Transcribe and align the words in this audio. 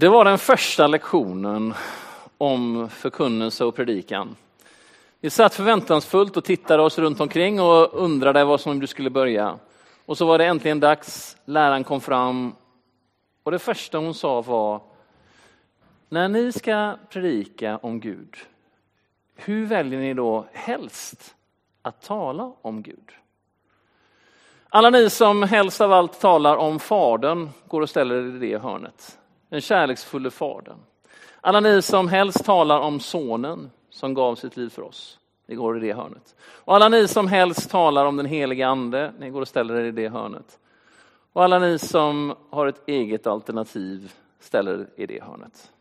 Det 0.00 0.08
var 0.08 0.24
den 0.24 0.38
första 0.38 0.86
lektionen 0.86 1.74
om 2.38 2.88
förkunnelse 2.88 3.64
och 3.64 3.74
predikan. 3.74 4.36
Vi 5.20 5.30
satt 5.30 5.54
förväntansfullt 5.54 6.36
och 6.36 6.44
tittade 6.44 6.82
oss 6.82 6.98
runt 6.98 7.20
omkring 7.20 7.60
och 7.60 7.94
undrade 7.94 8.44
vad 8.44 8.60
som 8.60 8.80
du 8.80 8.86
skulle 8.86 9.10
börja. 9.10 9.58
Och 10.06 10.18
så 10.18 10.26
var 10.26 10.38
det 10.38 10.46
äntligen 10.46 10.80
dags, 10.80 11.36
läraren 11.44 11.84
kom 11.84 12.00
fram 12.00 12.54
och 13.42 13.50
det 13.50 13.58
första 13.58 13.98
hon 13.98 14.14
sa 14.14 14.42
var, 14.42 14.80
när 16.08 16.28
ni 16.28 16.52
ska 16.52 16.96
predika 17.08 17.76
om 17.76 18.00
Gud, 18.00 18.36
hur 19.34 19.66
väljer 19.66 20.00
ni 20.00 20.14
då 20.14 20.46
helst 20.52 21.34
att 21.82 22.02
tala 22.02 22.52
om 22.62 22.82
Gud? 22.82 23.10
Alla 24.68 24.90
ni 24.90 25.10
som 25.10 25.42
helst 25.42 25.80
av 25.80 25.92
allt 25.92 26.20
talar 26.20 26.56
om 26.56 26.78
Fadern 26.78 27.48
går 27.68 27.80
och 27.80 27.90
ställer 27.90 28.14
er 28.14 28.36
i 28.36 28.38
det 28.38 28.62
hörnet. 28.62 29.16
Den 29.50 29.60
kärleksfulle 29.60 30.30
Fadern. 30.30 30.78
Alla 31.40 31.60
ni 31.60 31.82
som 31.82 32.08
helst 32.08 32.44
talar 32.44 32.80
om 32.80 33.00
Sonen 33.00 33.70
som 33.90 34.14
gav 34.14 34.34
sitt 34.34 34.56
liv 34.56 34.68
för 34.68 34.82
oss. 34.82 35.18
Ni 35.46 35.54
går 35.54 35.76
i 35.76 35.80
det 35.80 35.92
hörnet. 35.92 36.34
Och 36.40 36.74
alla 36.74 36.88
ni 36.88 37.08
som 37.08 37.28
helst 37.28 37.70
talar 37.70 38.06
om 38.06 38.16
den 38.16 38.26
heliga 38.26 38.68
Ande, 38.68 39.12
ni 39.18 39.30
går 39.30 39.40
och 39.40 39.48
ställer 39.48 39.74
er 39.74 39.84
i 39.84 39.90
det 39.90 40.08
hörnet. 40.08 40.58
Och 41.32 41.44
alla 41.44 41.58
ni 41.58 41.78
som 41.78 42.34
har 42.50 42.66
ett 42.66 42.88
eget 42.88 43.26
alternativ 43.26 44.12
ställer 44.40 44.72
er 44.72 44.88
i 44.96 45.06
det 45.06 45.22
hörnet. 45.22 45.72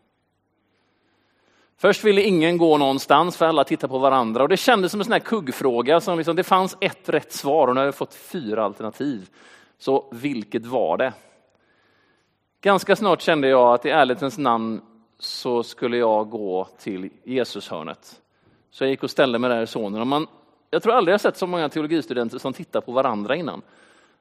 Först 1.77 2.04
ville 2.04 2.22
ingen 2.22 2.58
gå 2.58 2.77
någonstans 2.77 3.38
för 3.38 3.46
alla 3.46 3.63
tittade 3.63 3.91
på 3.91 3.98
varandra 3.98 4.44
och 4.44 4.49
det 4.49 4.58
kändes 4.58 4.91
som 4.91 5.02
en 5.02 5.05
sån 5.05 5.13
här 5.13 5.20
kuggfråga. 5.20 6.02
Som 6.02 6.18
liksom, 6.18 6.36
det 6.36 6.44
fanns 6.44 6.77
ett 6.82 7.10
rätt 7.10 7.32
svar 7.32 7.68
och 7.68 7.76
nu 7.76 7.82
har 7.82 7.86
jag 7.86 7.96
fått 7.96 8.13
fyra 8.13 8.63
alternativ. 8.63 9.30
Så 9.77 10.10
vilket 10.12 10.66
var 10.66 10.98
det? 10.98 11.13
Ganska 12.62 12.95
snart 12.95 13.22
kände 13.22 13.48
jag 13.48 13.73
att 13.73 13.86
i 13.86 13.90
ärlighetens 13.90 14.38
namn 14.38 14.81
så 15.20 15.63
skulle 15.63 15.98
jag 15.98 16.30
gå 16.30 16.68
till 16.77 17.09
Jesushörnet. 17.23 18.21
Så 18.71 18.84
jag 18.84 18.91
gick 18.91 19.04
och 19.04 19.12
ställde 19.12 19.40
mig 19.40 19.49
där 19.49 19.62
i 19.62 19.68
sonen. 19.68 20.02
Och 20.02 20.07
man, 20.07 20.27
jag 20.70 20.84
tror 20.84 20.93
aldrig 20.93 21.13
jag 21.13 21.21
sett 21.21 21.37
så 21.37 21.48
många 21.48 21.70
teologistudenter 21.70 22.37
som 22.37 22.54
tittar 22.54 22.82
på 22.82 22.91
varandra 22.91 23.35
innan. 23.35 23.62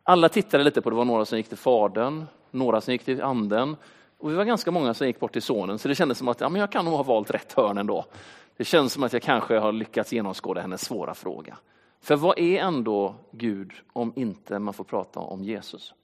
Alla 0.02 0.28
tittade 0.28 0.64
lite 0.64 0.82
på, 0.82 0.90
det 0.90 0.96
var 0.96 1.04
några 1.04 1.24
som 1.24 1.38
gick 1.38 1.48
till 1.48 1.58
Fadern, 1.58 2.26
några 2.50 2.80
som 2.80 2.92
gick 2.92 3.04
till 3.04 3.22
Anden, 3.22 3.76
och 4.18 4.30
vi 4.30 4.34
var 4.34 4.44
ganska 4.44 4.70
många 4.70 4.94
som 4.94 5.06
gick 5.06 5.20
bort 5.20 5.32
till 5.32 5.42
sonen, 5.42 5.78
så 5.78 5.88
det 5.88 5.94
kändes 5.94 6.18
som 6.18 6.28
att 6.28 6.40
ja, 6.40 6.48
men 6.48 6.60
jag 6.60 6.72
kan 6.72 6.84
nog 6.84 6.94
ha 6.94 7.02
valt 7.02 7.30
rätt 7.30 7.52
hörn 7.52 7.78
ändå. 7.78 8.04
Det 8.56 8.64
känns 8.64 8.92
som 8.92 9.02
att 9.02 9.12
jag 9.12 9.22
kanske 9.22 9.58
har 9.58 9.72
lyckats 9.72 10.12
genomskåda 10.12 10.60
hennes 10.60 10.84
svåra 10.84 11.14
fråga. 11.14 11.56
För 12.00 12.16
vad 12.16 12.38
är 12.38 12.58
ändå 12.58 13.14
Gud 13.30 13.72
om 13.92 14.12
inte 14.16 14.58
man 14.58 14.74
får 14.74 14.84
prata 14.84 15.20
om 15.20 15.44
Jesus? 15.44 15.94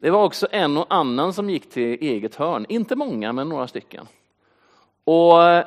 Det 0.00 0.10
var 0.10 0.24
också 0.24 0.46
en 0.50 0.76
och 0.76 0.86
annan 0.88 1.32
som 1.32 1.50
gick 1.50 1.70
till 1.70 1.98
eget 2.00 2.34
hörn, 2.34 2.66
inte 2.68 2.96
många 2.96 3.32
men 3.32 3.48
några 3.48 3.68
stycken. 3.68 4.06
Och 5.04 5.44
eh, 5.44 5.66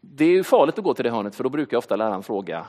det 0.00 0.24
är 0.24 0.30
ju 0.30 0.44
farligt 0.44 0.78
att 0.78 0.84
gå 0.84 0.94
till 0.94 1.04
det 1.04 1.10
hörnet 1.10 1.34
för 1.34 1.44
då 1.44 1.50
brukar 1.50 1.76
ofta 1.76 1.96
läraren 1.96 2.22
fråga 2.22 2.66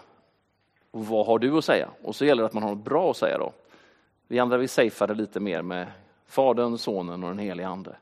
vad 0.92 1.26
har 1.26 1.40
du 1.40 1.58
att 1.58 1.66
säga? 1.66 1.90
Och 2.04 2.16
så 2.16 2.26
gäller 2.26 2.44
det 2.44 2.48
att 2.48 2.54
man 2.54 2.64
har 2.64 2.76
något 2.76 2.86
bra 2.86 3.12
att 3.12 3.18
säga 3.18 3.38
då. 3.38 3.54
Vi 4.28 4.40
andra 4.40 4.58
vi 4.58 4.68
safeade 4.68 5.14
lite 5.14 5.40
mer 5.40 5.62
med 5.62 5.88
Fadern, 6.26 6.78
Sonen 6.78 7.24
och 7.24 7.30
den 7.30 7.40
helige 7.40 7.68
Ande. 7.68 7.96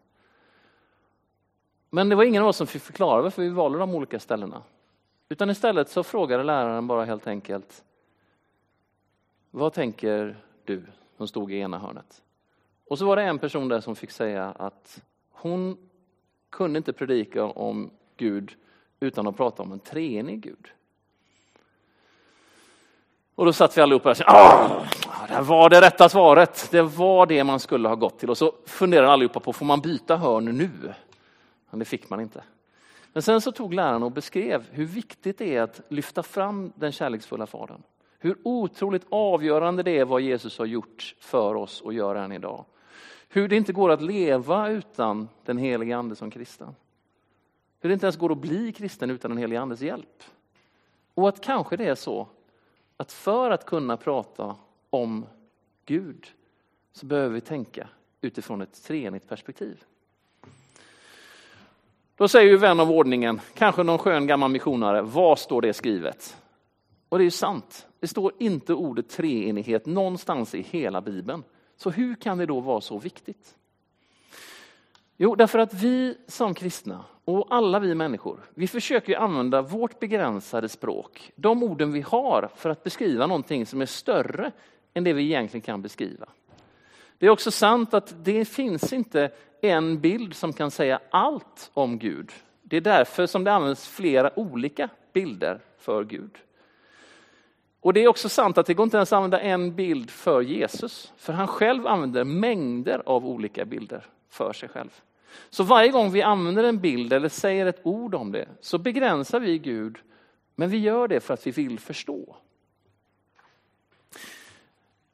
Men 1.89 2.09
det 2.09 2.15
var 2.15 2.23
ingen 2.23 2.43
av 2.43 2.49
oss 2.49 2.57
som 2.57 2.67
fick 2.67 2.81
förklara 2.81 3.21
varför 3.21 3.41
vi 3.41 3.49
valde 3.49 3.80
de 3.80 3.95
olika 3.95 4.19
ställena. 4.19 4.63
Utan 5.30 5.49
istället 5.49 5.89
så 5.89 6.03
frågade 6.03 6.43
läraren 6.43 6.87
bara 6.87 7.05
helt 7.05 7.27
enkelt 7.27 7.83
Vad 9.52 9.73
tänker 9.73 10.37
du 10.63 10.83
som 11.17 11.27
stod 11.27 11.52
i 11.52 11.59
ena 11.59 11.80
hörnet? 11.80 12.21
Och 12.88 13.00
så 13.00 13.05
var 13.05 13.16
det 13.16 13.23
en 13.23 13.39
person 13.39 13.67
där 13.67 13.80
som 13.80 13.95
fick 13.95 14.11
säga 14.11 14.45
att 14.45 15.02
hon 15.31 15.78
kunde 16.50 16.78
inte 16.78 16.94
predika 16.94 17.44
om 17.44 17.89
Gud 18.17 18.55
utan 19.00 19.27
att 19.27 19.38
prata 19.38 19.64
om 19.64 19.72
en 19.72 19.80
treenig 19.80 20.42
Gud. 20.42 20.67
Och 23.36 23.45
då 23.45 23.54
satt 23.54 23.77
vi 23.77 23.82
allihopa 23.82 24.09
och 24.09 24.17
sa, 24.17 24.23
ah, 24.27 24.86
det 25.27 25.42
var 25.42 25.70
det 25.70 25.82
rätta 25.82 26.09
svaret. 26.09 26.67
Det 26.71 26.82
var 26.82 27.26
det 27.26 27.43
man 27.43 27.59
skulle 27.59 27.87
ha 27.87 27.95
gått 27.95 28.20
till. 28.20 28.30
Och 28.30 28.37
så 28.37 28.54
funderade 28.65 29.11
allihopa 29.11 29.39
på, 29.39 29.54
får 29.54 29.65
man 29.65 29.82
byta 29.82 30.17
hörn 30.17 30.45
nu? 30.45 30.93
Men 31.70 31.80
det 31.80 31.86
fick 31.86 32.09
man 32.09 32.20
inte. 32.20 32.43
Men 33.14 33.21
sen 33.21 33.42
så 33.42 33.52
tog 33.52 33.73
läraren 33.73 34.04
och 34.04 34.11
beskrev 34.11 34.65
hur 34.71 34.86
viktigt 34.86 35.38
det 35.38 35.55
är 35.55 35.61
att 35.61 35.82
lyfta 35.89 36.23
fram 36.23 36.71
den 36.76 36.92
kärleksfulla 36.92 37.48
Fadern. 37.48 37.83
Hur 38.20 38.38
otroligt 38.43 39.05
avgörande 39.09 39.83
det 39.83 39.98
är 39.98 40.05
vad 40.05 40.21
Jesus 40.21 40.58
har 40.58 40.65
gjort 40.65 41.15
för 41.20 41.55
oss 41.55 41.82
och 41.82 41.93
gör 41.93 42.15
än 42.15 42.32
idag. 42.32 42.65
Hur 43.30 43.47
det 43.47 43.55
inte 43.55 43.73
går 43.73 43.91
att 43.91 44.02
leva 44.02 44.69
utan 44.69 45.30
den 45.45 45.58
helige 45.58 45.97
Ande 45.97 46.15
som 46.15 46.31
kristen. 46.31 46.75
Hur 47.80 47.89
det 47.89 47.93
inte 47.93 48.05
ens 48.05 48.17
går 48.17 48.31
att 48.31 48.37
bli 48.37 48.71
kristen 48.71 49.09
utan 49.09 49.31
den 49.31 49.37
helige 49.37 49.61
Andes 49.61 49.81
hjälp. 49.81 50.23
Och 51.13 51.30
att 51.30 51.43
kanske 51.43 51.77
det 51.77 51.85
är 51.85 51.95
så 51.95 52.27
att 52.97 53.11
för 53.11 53.52
att 53.52 53.65
kunna 53.65 53.97
prata 53.97 54.55
om 54.89 55.25
Gud 55.85 56.27
så 56.93 57.05
behöver 57.05 57.33
vi 57.33 57.41
tänka 57.41 57.87
utifrån 58.21 58.61
ett 58.61 58.83
treenigt 58.83 59.30
perspektiv. 59.30 59.83
Då 62.15 62.27
säger 62.27 62.49
ju 62.49 62.58
vän 62.58 62.80
av 62.80 62.91
ordningen, 62.91 63.41
kanske 63.53 63.83
någon 63.83 63.97
skön 63.97 64.27
gammal 64.27 64.52
missionare, 64.52 65.02
var 65.02 65.35
står 65.35 65.61
det 65.61 65.73
skrivet? 65.73 66.37
Och 67.09 67.17
det 67.17 67.21
är 67.21 67.25
ju 67.25 67.31
sant. 67.31 67.87
Det 67.99 68.08
står 68.08 68.31
inte 68.39 68.73
ordet 68.73 69.09
treenighet 69.09 69.85
någonstans 69.85 70.55
i 70.55 70.61
hela 70.61 71.02
Bibeln. 71.02 71.43
Så 71.77 71.89
hur 71.89 72.15
kan 72.15 72.37
det 72.37 72.45
då 72.45 72.59
vara 72.59 72.81
så 72.81 72.99
viktigt? 72.99 73.55
Jo, 75.17 75.36
därför 75.36 75.59
att 75.59 75.73
vi 75.73 76.17
som 76.27 76.53
kristna 76.53 77.05
och 77.25 77.47
alla 77.49 77.80
vi 77.80 77.95
människor, 77.95 78.39
vi 78.53 78.67
försöker 78.67 79.17
använda 79.17 79.61
vårt 79.61 79.99
begränsade 79.99 80.69
språk, 80.69 81.31
de 81.35 81.64
orden 81.64 81.91
vi 81.91 82.02
har 82.02 82.49
för 82.55 82.69
att 82.69 82.83
beskriva 82.83 83.27
någonting 83.27 83.65
som 83.65 83.81
är 83.81 83.85
större 83.85 84.52
än 84.93 85.03
det 85.03 85.14
vi 85.14 85.23
egentligen 85.23 85.61
kan 85.61 85.81
beskriva. 85.81 86.25
Det 87.17 87.25
är 87.25 87.30
också 87.30 87.52
sant 87.52 87.93
att 87.93 88.15
det 88.23 88.45
finns 88.45 88.93
inte 88.93 89.31
en 89.61 89.99
bild 89.99 90.35
som 90.35 90.53
kan 90.53 90.71
säga 90.71 90.99
allt 91.09 91.71
om 91.73 91.99
Gud. 91.99 92.31
Det 92.61 92.77
är 92.77 92.81
därför 92.81 93.25
som 93.25 93.43
det 93.43 93.53
används 93.53 93.87
flera 93.87 94.39
olika 94.39 94.89
bilder 95.14 95.59
för 95.77 96.03
Gud. 96.03 96.37
Och 97.85 97.93
det 97.93 98.03
är 98.03 98.07
också 98.07 98.29
sant 98.29 98.57
att 98.57 98.65
det 98.65 98.73
går 98.73 98.83
inte 98.83 98.97
ens 98.97 99.13
att 99.13 99.17
använda 99.17 99.39
en 99.39 99.75
bild 99.75 100.11
för 100.11 100.41
Jesus, 100.41 101.13
för 101.17 101.33
han 101.33 101.47
själv 101.47 101.87
använder 101.87 102.23
mängder 102.23 103.01
av 103.05 103.25
olika 103.25 103.65
bilder 103.65 104.05
för 104.29 104.53
sig 104.53 104.69
själv. 104.69 105.01
Så 105.49 105.63
varje 105.63 105.89
gång 105.89 106.11
vi 106.11 106.21
använder 106.21 106.63
en 106.63 106.79
bild 106.79 107.13
eller 107.13 107.29
säger 107.29 107.65
ett 107.65 107.79
ord 107.83 108.15
om 108.15 108.31
det 108.31 108.47
så 108.61 108.77
begränsar 108.77 109.39
vi 109.39 109.57
Gud, 109.57 109.97
men 110.55 110.69
vi 110.69 110.77
gör 110.77 111.07
det 111.07 111.19
för 111.19 111.33
att 111.33 111.47
vi 111.47 111.51
vill 111.51 111.79
förstå. 111.79 112.35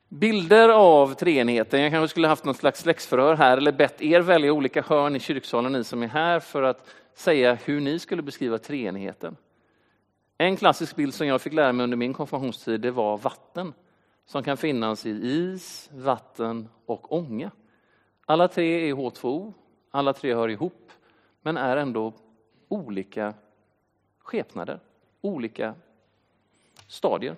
Bilder 0.08 0.70
av 0.70 1.14
treenigheten, 1.14 1.82
jag 1.82 1.92
kanske 1.92 2.12
skulle 2.12 2.28
haft 2.28 2.46
något 2.46 2.58
slags 2.58 2.86
läxförhör 2.86 3.36
här 3.36 3.58
eller 3.58 3.72
bett 3.72 4.02
er 4.02 4.22
välja 4.22 4.54
olika 4.54 4.82
hörn 4.82 5.16
i 5.16 5.20
kyrksalen, 5.20 5.72
ni 5.72 5.84
som 5.84 6.04
är 6.04 6.08
här, 6.08 6.40
för 6.40 6.64
att 6.64 6.90
säga 7.14 7.58
hur 7.66 7.82
ni 7.82 8.00
skulle 8.00 8.22
beskriva 8.22 8.58
treenigheten. 8.58 9.38
En 10.42 10.56
klassisk 10.56 10.96
bild 10.96 11.14
som 11.14 11.28
jag 11.28 11.42
fick 11.42 11.54
lära 11.54 11.74
mig 11.74 11.84
under 11.84 11.98
min 11.98 12.14
konfirmationstid, 12.14 12.82
det 12.82 12.92
var 12.92 13.18
vatten. 13.18 13.74
Som 14.26 14.44
kan 14.44 14.58
finnas 14.58 15.06
i 15.06 15.10
is, 15.10 15.90
vatten 15.94 16.70
och 16.86 17.14
ånga. 17.14 17.52
Alla 18.26 18.48
tre 18.48 18.90
är 18.90 18.94
H2O, 18.94 19.54
alla 19.92 20.14
tre 20.14 20.34
hör 20.34 20.50
ihop, 20.50 20.92
men 21.42 21.58
är 21.58 21.78
ändå 21.78 22.14
olika 22.68 23.34
skepnader, 24.20 24.80
olika 25.22 25.76
stadier. 26.88 27.36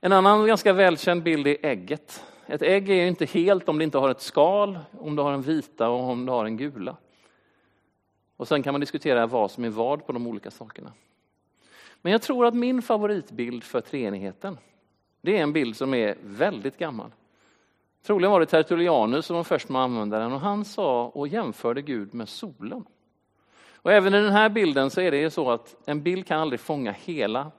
En 0.00 0.12
annan 0.12 0.46
ganska 0.46 0.72
välkänd 0.72 1.22
bild 1.22 1.46
är 1.46 1.56
ägget. 1.62 2.24
Ett 2.46 2.62
ägg 2.62 2.90
är 2.90 3.06
inte 3.06 3.24
helt 3.24 3.68
om 3.68 3.78
det 3.78 3.84
inte 3.84 3.98
har 3.98 4.10
ett 4.10 4.20
skal, 4.20 4.78
om 4.98 5.16
det 5.16 5.22
har 5.22 5.32
en 5.32 5.42
vita 5.42 5.88
och 5.88 6.00
om 6.00 6.26
det 6.26 6.32
har 6.32 6.44
en 6.44 6.56
gula. 6.56 6.96
Och 8.36 8.48
sen 8.48 8.62
kan 8.62 8.74
man 8.74 8.80
diskutera 8.80 9.26
vad 9.26 9.50
som 9.50 9.64
är 9.64 9.70
vad 9.70 10.06
på 10.06 10.12
de 10.12 10.26
olika 10.26 10.50
sakerna. 10.50 10.92
Men 12.02 12.12
jag 12.12 12.22
tror 12.22 12.46
att 12.46 12.54
min 12.54 12.82
favoritbild 12.82 13.64
för 13.64 13.80
treenigheten, 13.80 14.58
det 15.20 15.38
är 15.38 15.42
en 15.42 15.52
bild 15.52 15.76
som 15.76 15.94
är 15.94 16.16
väldigt 16.22 16.78
gammal. 16.78 17.10
Troligen 18.02 18.32
var 18.32 18.40
det 18.40 18.46
Tertullianus 18.46 19.26
som 19.26 19.36
var 19.36 19.44
först 19.44 19.68
med 19.68 19.82
att 19.82 19.84
använda 19.84 20.18
den 20.18 20.32
och 20.32 20.40
han 20.40 20.64
sa 20.64 21.06
och 21.06 21.28
jämförde 21.28 21.82
Gud 21.82 22.14
med 22.14 22.28
solen. 22.28 22.84
Och 23.74 23.92
även 23.92 24.14
i 24.14 24.20
den 24.20 24.32
här 24.32 24.48
bilden 24.48 24.90
så 24.90 25.00
är 25.00 25.10
det 25.10 25.30
så 25.30 25.50
att 25.50 25.76
en 25.84 26.02
bild 26.02 26.26
kan 26.26 26.40
aldrig 26.40 26.60
fånga 26.60 26.92
hela 26.92 27.50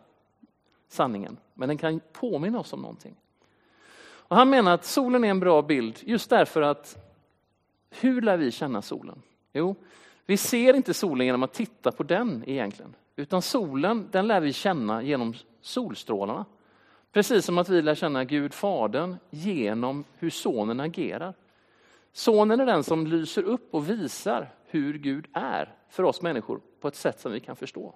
sanningen, 0.87 1.37
men 1.53 1.67
den 1.67 1.77
kan 1.77 1.99
påminna 2.13 2.59
oss 2.59 2.73
om 2.73 2.81
någonting. 2.81 3.15
Och 4.05 4.35
han 4.35 4.49
menar 4.49 4.73
att 4.73 4.85
solen 4.85 5.23
är 5.23 5.29
en 5.29 5.39
bra 5.39 5.61
bild 5.61 5.99
just 6.01 6.29
därför 6.29 6.61
att 6.61 6.97
hur 7.89 8.21
lär 8.21 8.37
vi 8.37 8.51
känna 8.51 8.81
solen? 8.81 9.21
Jo, 9.53 9.75
vi 10.25 10.37
ser 10.37 10.73
inte 10.73 10.93
solen 10.93 11.25
genom 11.25 11.43
att 11.43 11.53
titta 11.53 11.91
på 11.91 12.03
den 12.03 12.43
egentligen, 12.47 12.95
utan 13.15 13.41
solen 13.41 14.07
den 14.11 14.27
lär 14.27 14.41
vi 14.41 14.53
känna 14.53 15.03
genom 15.03 15.33
solstrålarna. 15.61 16.45
Precis 17.11 17.45
som 17.45 17.57
att 17.57 17.69
vi 17.69 17.81
lär 17.81 17.95
känna 17.95 18.23
Gud 18.23 18.53
Fadern 18.53 19.15
genom 19.29 20.03
hur 20.17 20.29
sonen 20.29 20.79
agerar. 20.79 21.33
Sonen 22.11 22.59
är 22.59 22.65
den 22.65 22.83
som 22.83 23.07
lyser 23.07 23.43
upp 23.43 23.73
och 23.73 23.89
visar 23.89 24.53
hur 24.65 24.97
Gud 24.97 25.27
är 25.33 25.75
för 25.89 26.03
oss 26.03 26.21
människor 26.21 26.61
på 26.81 26.87
ett 26.87 26.95
sätt 26.95 27.19
som 27.19 27.31
vi 27.31 27.39
kan 27.39 27.55
förstå. 27.55 27.95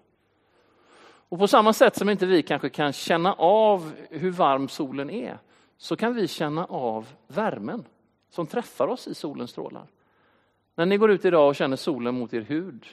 Och 1.29 1.39
på 1.39 1.47
samma 1.47 1.73
sätt 1.73 1.95
som 1.95 2.09
inte 2.09 2.25
vi 2.25 2.43
kanske 2.43 2.69
kan 2.69 2.93
känna 2.93 3.33
av 3.33 3.91
hur 4.09 4.31
varm 4.31 4.67
solen 4.67 5.09
är, 5.09 5.37
så 5.77 5.95
kan 5.95 6.15
vi 6.15 6.27
känna 6.27 6.65
av 6.65 7.07
värmen 7.27 7.85
som 8.29 8.47
träffar 8.47 8.87
oss 8.87 9.07
i 9.07 9.13
solens 9.13 9.51
strålar. 9.51 9.87
När 10.75 10.85
ni 10.85 10.97
går 10.97 11.11
ut 11.11 11.25
idag 11.25 11.47
och 11.47 11.55
känner 11.55 11.75
solen 11.75 12.15
mot 12.15 12.33
er 12.33 12.41
hud, 12.41 12.85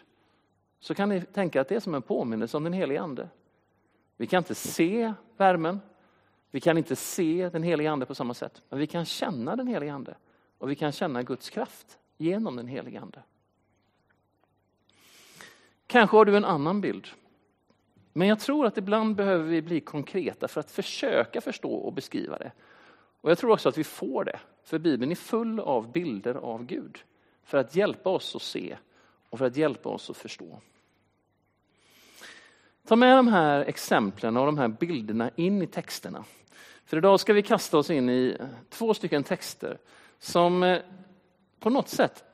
så 0.84 0.94
kan 0.94 1.08
ni 1.08 1.20
tänka 1.20 1.60
att 1.60 1.68
det 1.68 1.76
är 1.76 1.80
som 1.80 1.94
en 1.94 2.02
påminnelse 2.02 2.56
om 2.56 2.64
den 2.64 2.72
helige 2.72 3.00
Ande. 3.00 3.28
Vi 4.16 4.26
kan 4.26 4.38
inte 4.38 4.54
se 4.54 5.12
värmen, 5.36 5.80
vi 6.50 6.60
kan 6.60 6.78
inte 6.78 6.96
se 6.96 7.50
den 7.52 7.62
helige 7.62 7.90
Ande 7.90 8.06
på 8.06 8.14
samma 8.14 8.34
sätt, 8.34 8.62
men 8.68 8.78
vi 8.78 8.86
kan 8.86 9.04
känna 9.04 9.56
den 9.56 9.66
helige 9.66 9.92
Ande 9.92 10.16
och 10.58 10.70
vi 10.70 10.74
kan 10.74 10.92
känna 10.92 11.22
Guds 11.22 11.50
kraft 11.50 11.98
genom 12.16 12.56
den 12.56 12.66
helige 12.66 13.00
Ande. 13.00 13.22
Kanske 15.86 16.16
har 16.16 16.24
du 16.24 16.36
en 16.36 16.44
annan 16.44 16.80
bild. 16.80 17.08
Men 18.12 18.28
jag 18.28 18.40
tror 18.40 18.66
att 18.66 18.78
ibland 18.78 19.16
behöver 19.16 19.44
vi 19.44 19.62
bli 19.62 19.80
konkreta 19.80 20.48
för 20.48 20.60
att 20.60 20.70
försöka 20.70 21.40
förstå 21.40 21.74
och 21.74 21.92
beskriva 21.92 22.38
det. 22.38 22.52
Och 23.20 23.30
jag 23.30 23.38
tror 23.38 23.50
också 23.50 23.68
att 23.68 23.78
vi 23.78 23.84
får 23.84 24.24
det, 24.24 24.40
för 24.64 24.78
Bibeln 24.78 25.10
är 25.10 25.16
full 25.16 25.60
av 25.60 25.92
bilder 25.92 26.34
av 26.34 26.64
Gud. 26.64 26.98
För 27.42 27.58
att 27.58 27.76
hjälpa 27.76 28.10
oss 28.10 28.36
att 28.36 28.42
se 28.42 28.76
och 29.30 29.38
för 29.38 29.46
att 29.46 29.56
hjälpa 29.56 29.88
oss 29.88 30.10
att 30.10 30.16
förstå. 30.16 30.60
Ta 32.86 32.96
med 32.96 33.16
de 33.16 33.28
här 33.28 33.60
exemplen 33.60 34.36
och 34.36 34.46
de 34.46 34.58
här 34.58 34.68
bilderna 34.68 35.30
in 35.36 35.62
i 35.62 35.66
texterna. 35.66 36.24
För 36.84 36.96
idag 36.96 37.20
ska 37.20 37.32
vi 37.32 37.42
kasta 37.42 37.78
oss 37.78 37.90
in 37.90 38.08
i 38.08 38.36
eh, 38.40 38.46
två 38.70 38.94
stycken 38.94 39.24
texter 39.24 39.78
som 40.18 40.62
eh, 40.62 40.80
på 41.60 41.70
något 41.70 41.88
sätt, 41.88 42.24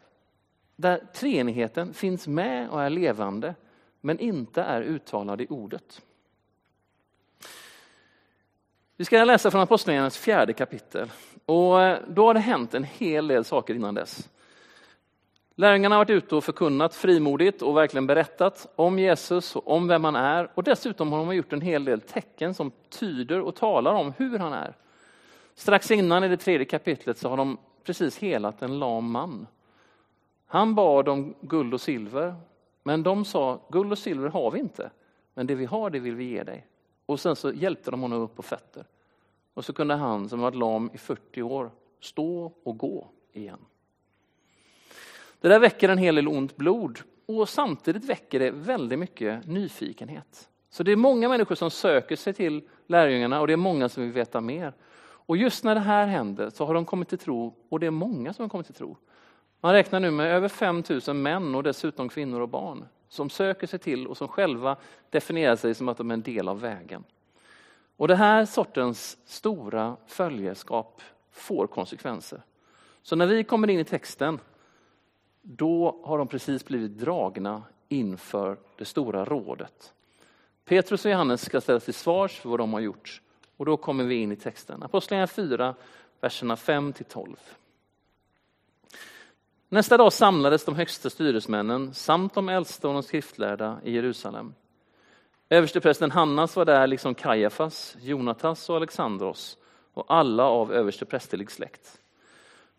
där 0.77 1.07
treenigheten 1.15 1.95
finns 1.95 2.27
med 2.27 2.69
och 2.69 2.83
är 2.83 2.91
levande, 2.91 3.55
men 4.01 4.19
inte 4.19 4.63
är 4.63 4.83
uttalad 4.83 5.41
i 5.41 5.47
ordet. 5.51 6.03
Vi 8.97 9.05
ska 9.05 9.25
läsa 9.25 9.51
från 9.51 9.61
Apostlagärningarnas 9.61 10.19
fjärde 10.19 10.53
kapitel. 10.53 11.11
Och 11.47 11.83
eh, 11.83 11.99
då 12.09 12.27
har 12.27 12.35
det 12.35 12.41
hänt 12.41 12.75
en 12.75 12.85
hel 12.85 13.27
del 13.27 13.45
saker 13.45 13.75
innan 13.75 13.95
dess. 13.95 14.29
Lärjungarna 15.61 15.95
har 15.95 16.01
varit 16.01 16.11
ute 16.25 16.37
och 16.37 16.45
förkunnat 16.45 16.95
frimodigt 16.95 17.63
och 17.63 17.77
verkligen 17.77 18.07
berättat 18.07 18.73
om 18.77 18.99
Jesus 18.99 19.57
och 19.57 19.71
om 19.71 19.89
vem 19.89 20.05
han 20.05 20.17
är. 20.17 20.51
Och 20.55 20.65
dessutom 20.65 21.13
har 21.13 21.19
de 21.19 21.37
gjort 21.37 21.53
en 21.53 21.61
hel 21.61 21.85
del 21.85 22.01
tecken 22.01 22.55
som 22.55 22.73
tyder 22.89 23.41
och 23.41 23.57
talar 23.57 23.95
om 23.95 24.13
hur 24.17 24.39
han 24.39 24.53
är. 24.53 24.77
Strax 25.55 25.91
innan 25.91 26.25
i 26.25 26.29
det 26.29 26.37
tredje 26.37 26.65
kapitlet 26.65 27.19
så 27.19 27.29
har 27.29 27.37
de 27.37 27.59
precis 27.85 28.19
helat 28.19 28.63
en 28.63 28.79
lam 28.79 29.11
man. 29.11 29.47
Han 30.47 30.75
bad 30.75 31.09
om 31.09 31.35
guld 31.41 31.75
och 31.75 31.81
silver, 31.81 32.35
men 32.83 33.03
de 33.03 33.25
sa 33.25 33.61
guld 33.69 33.93
och 33.93 33.99
silver 33.99 34.29
har 34.29 34.51
vi 34.51 34.59
inte, 34.59 34.91
men 35.35 35.47
det 35.47 35.55
vi 35.55 35.65
har 35.65 35.91
det 35.91 35.99
vill 35.99 36.15
vi 36.15 36.25
ge 36.25 36.43
dig. 36.43 36.67
Och 37.07 37.21
sen 37.21 37.37
så 37.37 37.53
hjälpte 37.53 37.91
de 37.91 38.01
honom 38.01 38.23
upp 38.23 38.37
på 38.37 38.43
fötter. 38.43 38.85
Och 39.55 39.65
så 39.65 39.73
kunde 39.73 39.95
han 39.95 40.29
som 40.29 40.41
varit 40.41 40.55
lam 40.55 40.91
i 40.95 40.99
40 40.99 41.43
år 41.43 41.71
stå 42.01 42.53
och 42.63 42.79
gå 42.79 43.09
igen. 43.33 43.59
Det 45.41 45.49
där 45.49 45.59
väcker 45.59 45.89
en 45.89 45.99
hel 45.99 46.15
del 46.15 46.29
ont 46.29 46.57
blod 46.57 46.99
och 47.27 47.49
samtidigt 47.49 48.05
väcker 48.05 48.39
det 48.39 48.51
väldigt 48.51 48.99
mycket 48.99 49.47
nyfikenhet. 49.47 50.49
Så 50.71 50.83
det 50.83 50.93
är 50.93 50.97
många 50.97 51.29
människor 51.29 51.55
som 51.55 51.71
söker 51.71 52.17
sig 52.17 52.33
till 52.33 52.63
lärjungarna 52.87 53.41
och 53.41 53.47
det 53.47 53.53
är 53.53 53.57
många 53.57 53.89
som 53.89 54.03
vill 54.03 54.13
veta 54.13 54.41
mer. 54.41 54.73
Och 55.03 55.37
just 55.37 55.65
när 55.65 55.75
det 55.75 55.81
här 55.81 56.07
händer 56.07 56.51
så 56.51 56.67
har 56.67 56.75
de 56.75 56.85
kommit 56.85 57.09
till 57.09 57.19
tro 57.19 57.55
och 57.69 57.81
det 57.81 57.87
är 57.87 57.91
många 57.91 58.33
som 58.33 58.43
har 58.43 58.49
kommit 58.49 58.67
till 58.67 58.75
tro. 58.75 58.97
Man 59.61 59.73
räknar 59.73 60.01
nu 60.01 60.11
med 60.11 60.27
över 60.27 60.49
5000 60.49 61.23
män 61.23 61.55
och 61.55 61.63
dessutom 61.63 62.09
kvinnor 62.09 62.41
och 62.41 62.49
barn 62.49 62.85
som 63.09 63.31
söker 63.31 63.67
sig 63.67 63.79
till 63.79 64.07
och 64.07 64.17
som 64.17 64.29
själva 64.29 64.77
definierar 65.11 65.57
sig 65.57 65.75
som 65.75 65.89
att 65.89 65.97
de 65.97 66.11
är 66.11 66.15
en 66.15 66.23
del 66.23 66.49
av 66.49 66.61
vägen. 66.61 67.05
Och 67.97 68.09
det 68.09 68.17
här 68.17 68.45
sortens 68.45 69.19
stora 69.25 69.97
följeskap 70.07 71.03
får 71.31 71.67
konsekvenser. 71.67 72.43
Så 73.03 73.17
när 73.17 73.27
vi 73.27 73.45
kommer 73.45 73.71
in 73.71 73.81
i 73.81 73.85
texten, 73.85 74.39
då 75.43 76.01
har 76.05 76.19
de 76.19 76.29
precis 76.29 76.65
blivit 76.65 76.99
dragna 76.99 77.63
inför 77.89 78.59
det 78.77 78.85
stora 78.85 79.25
rådet. 79.25 79.93
Petrus 80.65 81.05
och 81.05 81.11
Johannes 81.11 81.45
ska 81.45 81.61
ställas 81.61 81.85
till 81.85 81.95
svars 81.95 82.41
för 82.41 82.49
vad 82.49 82.59
de 82.59 82.73
har 82.73 82.81
gjort. 82.81 83.23
Och 83.57 83.67
då 83.67 83.77
kommer 83.77 84.05
vi 84.05 84.15
in 84.15 84.33
i 84.33 84.37
texten. 84.37 84.83
Apostlagärningarna 84.83 85.27
4, 85.27 85.75
verserna 86.21 86.57
5 86.57 86.93
till 86.93 87.05
12. 87.05 87.37
Nästa 89.69 89.97
dag 89.97 90.13
samlades 90.13 90.65
de 90.65 90.75
högsta 90.75 91.11
styresmännen 91.11 91.95
samt 91.95 92.35
de 92.35 92.49
äldste 92.49 92.89
och 92.89 92.93
de 92.95 93.03
skriftlärda 93.03 93.81
i 93.85 93.93
Jerusalem. 93.93 94.55
Översteprästen 95.49 96.11
Hannas 96.11 96.57
var 96.57 96.65
där 96.65 96.87
liksom 96.87 97.15
Kajafas, 97.15 97.97
Jonatas 98.01 98.71
och 98.71 98.77
Alexandros 98.77 99.59
och 99.95 100.05
alla 100.09 100.45
av 100.45 100.73
översteprästerlig 100.73 101.51
släkt. 101.51 102.01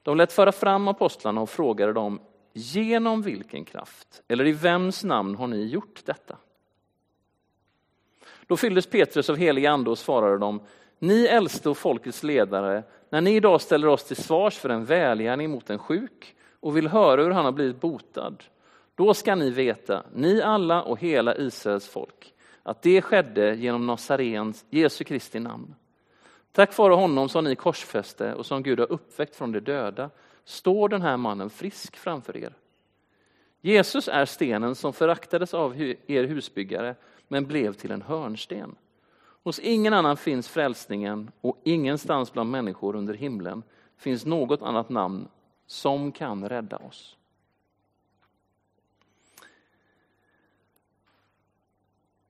De 0.03 0.17
lät 0.17 0.33
föra 0.33 0.51
fram 0.51 0.87
apostlarna 0.87 1.41
och 1.41 1.49
frågade 1.49 1.93
dem 1.93 2.19
genom 2.53 3.21
vilken 3.21 3.65
kraft 3.65 4.21
eller 4.27 4.47
i 4.47 4.51
vems 4.51 5.03
namn 5.03 5.35
har 5.35 5.47
ni 5.47 5.65
gjort 5.65 6.05
detta? 6.05 6.37
Då 8.47 8.57
fylldes 8.57 8.87
Petrus 8.87 9.29
av 9.29 9.35
helig 9.35 9.65
ande 9.65 9.89
och 9.89 9.97
svarade 9.97 10.37
dem, 10.37 10.61
ni 10.99 11.25
äldste 11.25 11.69
och 11.69 11.77
folkets 11.77 12.23
ledare, 12.23 12.83
när 13.09 13.21
ni 13.21 13.35
idag 13.35 13.61
ställer 13.61 13.87
oss 13.87 14.03
till 14.03 14.15
svars 14.15 14.57
för 14.57 14.69
en 14.69 14.85
välgärning 14.85 15.49
mot 15.49 15.69
en 15.69 15.79
sjuk 15.79 16.35
och 16.59 16.77
vill 16.77 16.87
höra 16.87 17.23
hur 17.23 17.31
han 17.31 17.45
har 17.45 17.51
blivit 17.51 17.81
botad, 17.81 18.43
då 18.95 19.13
ska 19.13 19.35
ni 19.35 19.49
veta, 19.49 20.03
ni 20.15 20.41
alla 20.41 20.83
och 20.83 20.99
hela 20.99 21.37
Israels 21.37 21.87
folk, 21.87 22.33
att 22.63 22.81
det 22.81 23.01
skedde 23.01 23.55
genom 23.55 23.87
Nazarens, 23.87 24.65
Jesu 24.69 25.03
Kristi 25.03 25.39
namn. 25.39 25.75
Tack 26.51 26.77
vare 26.77 26.93
honom 26.93 27.29
som 27.29 27.43
ni 27.43 27.55
korsfäste 27.55 28.33
och 28.33 28.45
som 28.45 28.63
Gud 28.63 28.79
har 28.79 28.91
uppväckt 28.91 29.35
från 29.35 29.51
de 29.51 29.59
döda, 29.59 30.09
står 30.45 30.89
den 30.89 31.01
här 31.01 31.17
mannen 31.17 31.49
frisk 31.49 31.97
framför 31.97 32.37
er. 32.37 32.53
Jesus 33.61 34.07
är 34.07 34.25
stenen 34.25 34.75
som 34.75 34.93
föraktades 34.93 35.53
av 35.53 35.81
er 36.07 36.23
husbyggare, 36.23 36.95
men 37.27 37.45
blev 37.45 37.73
till 37.73 37.91
en 37.91 38.01
hörnsten. 38.01 38.75
Hos 39.43 39.59
ingen 39.59 39.93
annan 39.93 40.17
finns 40.17 40.49
frälsningen 40.49 41.31
och 41.41 41.61
ingenstans 41.63 42.33
bland 42.33 42.51
människor 42.51 42.95
under 42.95 43.13
himlen 43.13 43.63
finns 43.97 44.25
något 44.25 44.61
annat 44.61 44.89
namn 44.89 45.27
som 45.67 46.11
kan 46.11 46.49
rädda 46.49 46.77
oss. 46.77 47.17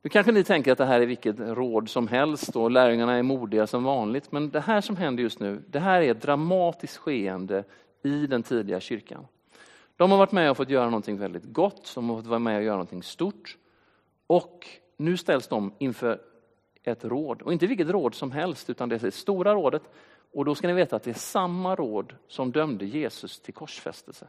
Nu 0.02 0.10
kanske 0.10 0.32
ni 0.32 0.44
tänker 0.44 0.72
att 0.72 0.78
det 0.78 0.86
här 0.86 1.02
är 1.02 1.06
vilket 1.06 1.40
råd 1.40 1.90
som 1.90 2.08
helst 2.08 2.56
och 2.56 2.72
lärjungarna 2.72 3.14
är 3.14 3.24
modiga 3.24 3.68
som 3.68 3.84
vanligt. 3.84 4.32
Men 4.32 4.50
det 4.50 4.60
här 4.60 4.82
som 4.82 4.98
händer 4.98 5.24
just 5.24 5.40
nu, 5.40 5.64
det 5.68 5.80
här 5.80 6.02
är 6.02 6.12
ett 6.12 6.22
dramatiskt 6.22 6.98
skeende 6.98 7.64
i 8.04 8.28
den 8.28 8.44
tidiga 8.44 8.80
kyrkan. 8.80 9.28
De 9.96 10.12
har 10.12 10.18
varit 10.18 10.32
med 10.32 10.52
och 10.52 10.58
fått 10.58 10.70
göra 10.70 10.86
någonting 10.86 11.18
väldigt 11.18 11.46
gott, 11.46 11.92
de 11.96 12.10
har 12.10 12.18
fått 12.18 12.26
vara 12.26 12.40
med 12.40 12.58
och 12.58 12.64
göra 12.64 12.76
någonting 12.76 13.04
stort. 13.04 13.58
Och 14.28 14.68
nu 14.98 15.18
ställs 15.18 15.48
de 15.48 15.74
inför 15.78 16.22
ett 16.84 17.06
råd, 17.06 17.42
och 17.42 17.54
inte 17.54 17.68
vilket 17.68 17.90
råd 17.90 18.16
som 18.16 18.32
helst, 18.32 18.70
utan 18.70 18.90
det 18.90 18.96
är 18.96 19.00
det 19.00 19.12
stora 19.12 19.54
rådet. 19.54 19.84
Och 20.34 20.46
då 20.46 20.56
ska 20.56 20.68
ni 20.68 20.74
veta 20.74 20.96
att 20.96 21.04
det 21.04 21.10
är 21.10 21.14
samma 21.14 21.76
råd 21.76 22.16
som 22.28 22.52
dömde 22.52 22.86
Jesus 22.86 23.40
till 23.40 23.54
korsfästelse. 23.54 24.28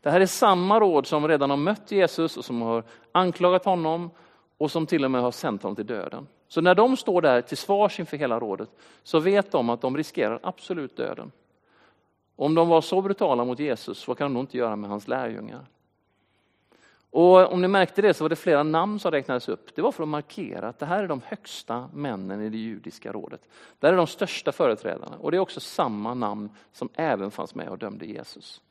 Det 0.00 0.10
här 0.10 0.20
är 0.20 0.26
samma 0.26 0.80
råd 0.80 1.06
som 1.06 1.28
redan 1.28 1.50
har 1.50 1.56
mött 1.56 1.92
Jesus 1.92 2.36
och 2.36 2.44
som 2.44 2.62
har 2.62 2.84
anklagat 3.12 3.64
honom 3.64 4.10
och 4.58 4.70
som 4.70 4.86
till 4.86 5.04
och 5.04 5.10
med 5.10 5.22
har 5.22 5.30
sänt 5.30 5.62
honom 5.62 5.76
till 5.76 5.86
döden. 5.86 6.26
Så 6.48 6.60
när 6.60 6.74
de 6.74 6.96
står 6.96 7.22
där 7.22 7.40
till 7.40 7.56
svars 7.56 8.00
inför 8.00 8.16
hela 8.16 8.40
rådet 8.40 8.68
så 9.02 9.20
vet 9.20 9.52
de 9.52 9.70
att 9.70 9.80
de 9.80 9.96
riskerar 9.96 10.40
absolut 10.42 10.96
döden. 10.96 11.32
Om 12.42 12.54
de 12.54 12.68
var 12.68 12.80
så 12.80 13.02
brutala 13.02 13.44
mot 13.44 13.58
Jesus, 13.58 14.08
vad 14.08 14.18
kan 14.18 14.26
de 14.26 14.34
då 14.34 14.40
inte 14.40 14.58
göra 14.58 14.76
med 14.76 14.90
hans 14.90 15.08
lärjungar? 15.08 15.66
Och 17.10 17.52
om 17.52 17.62
ni 17.62 17.68
märkte 17.68 18.02
det 18.02 18.14
så 18.14 18.24
var 18.24 18.28
det 18.28 18.36
flera 18.36 18.62
namn 18.62 18.98
som 18.98 19.10
räknades 19.10 19.48
upp. 19.48 19.74
Det 19.74 19.82
var 19.82 19.92
för 19.92 20.02
att 20.02 20.08
markera 20.08 20.68
att 20.68 20.78
det 20.78 20.86
här 20.86 21.04
är 21.04 21.08
de 21.08 21.20
högsta 21.24 21.88
männen 21.94 22.40
i 22.40 22.48
det 22.48 22.56
judiska 22.56 23.12
rådet. 23.12 23.40
Det 23.78 23.86
här 23.86 23.92
är 23.92 23.96
de 23.96 24.06
största 24.06 24.52
företrädarna 24.52 25.16
och 25.20 25.30
det 25.30 25.36
är 25.36 25.38
också 25.38 25.60
samma 25.60 26.14
namn 26.14 26.50
som 26.72 26.88
även 26.94 27.30
fanns 27.30 27.54
med 27.54 27.68
och 27.68 27.78
dömde 27.78 28.06
Jesus. 28.06 28.62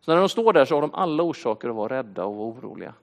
Så 0.00 0.10
när 0.10 0.18
de 0.18 0.28
står 0.28 0.52
där 0.52 0.64
så 0.64 0.74
har 0.74 0.82
de 0.82 0.94
alla 0.94 1.22
orsaker 1.22 1.68
att 1.68 1.74
vara 1.74 1.98
rädda 1.98 2.24
och 2.24 2.36
vara 2.36 2.48
oroliga. 2.48 2.94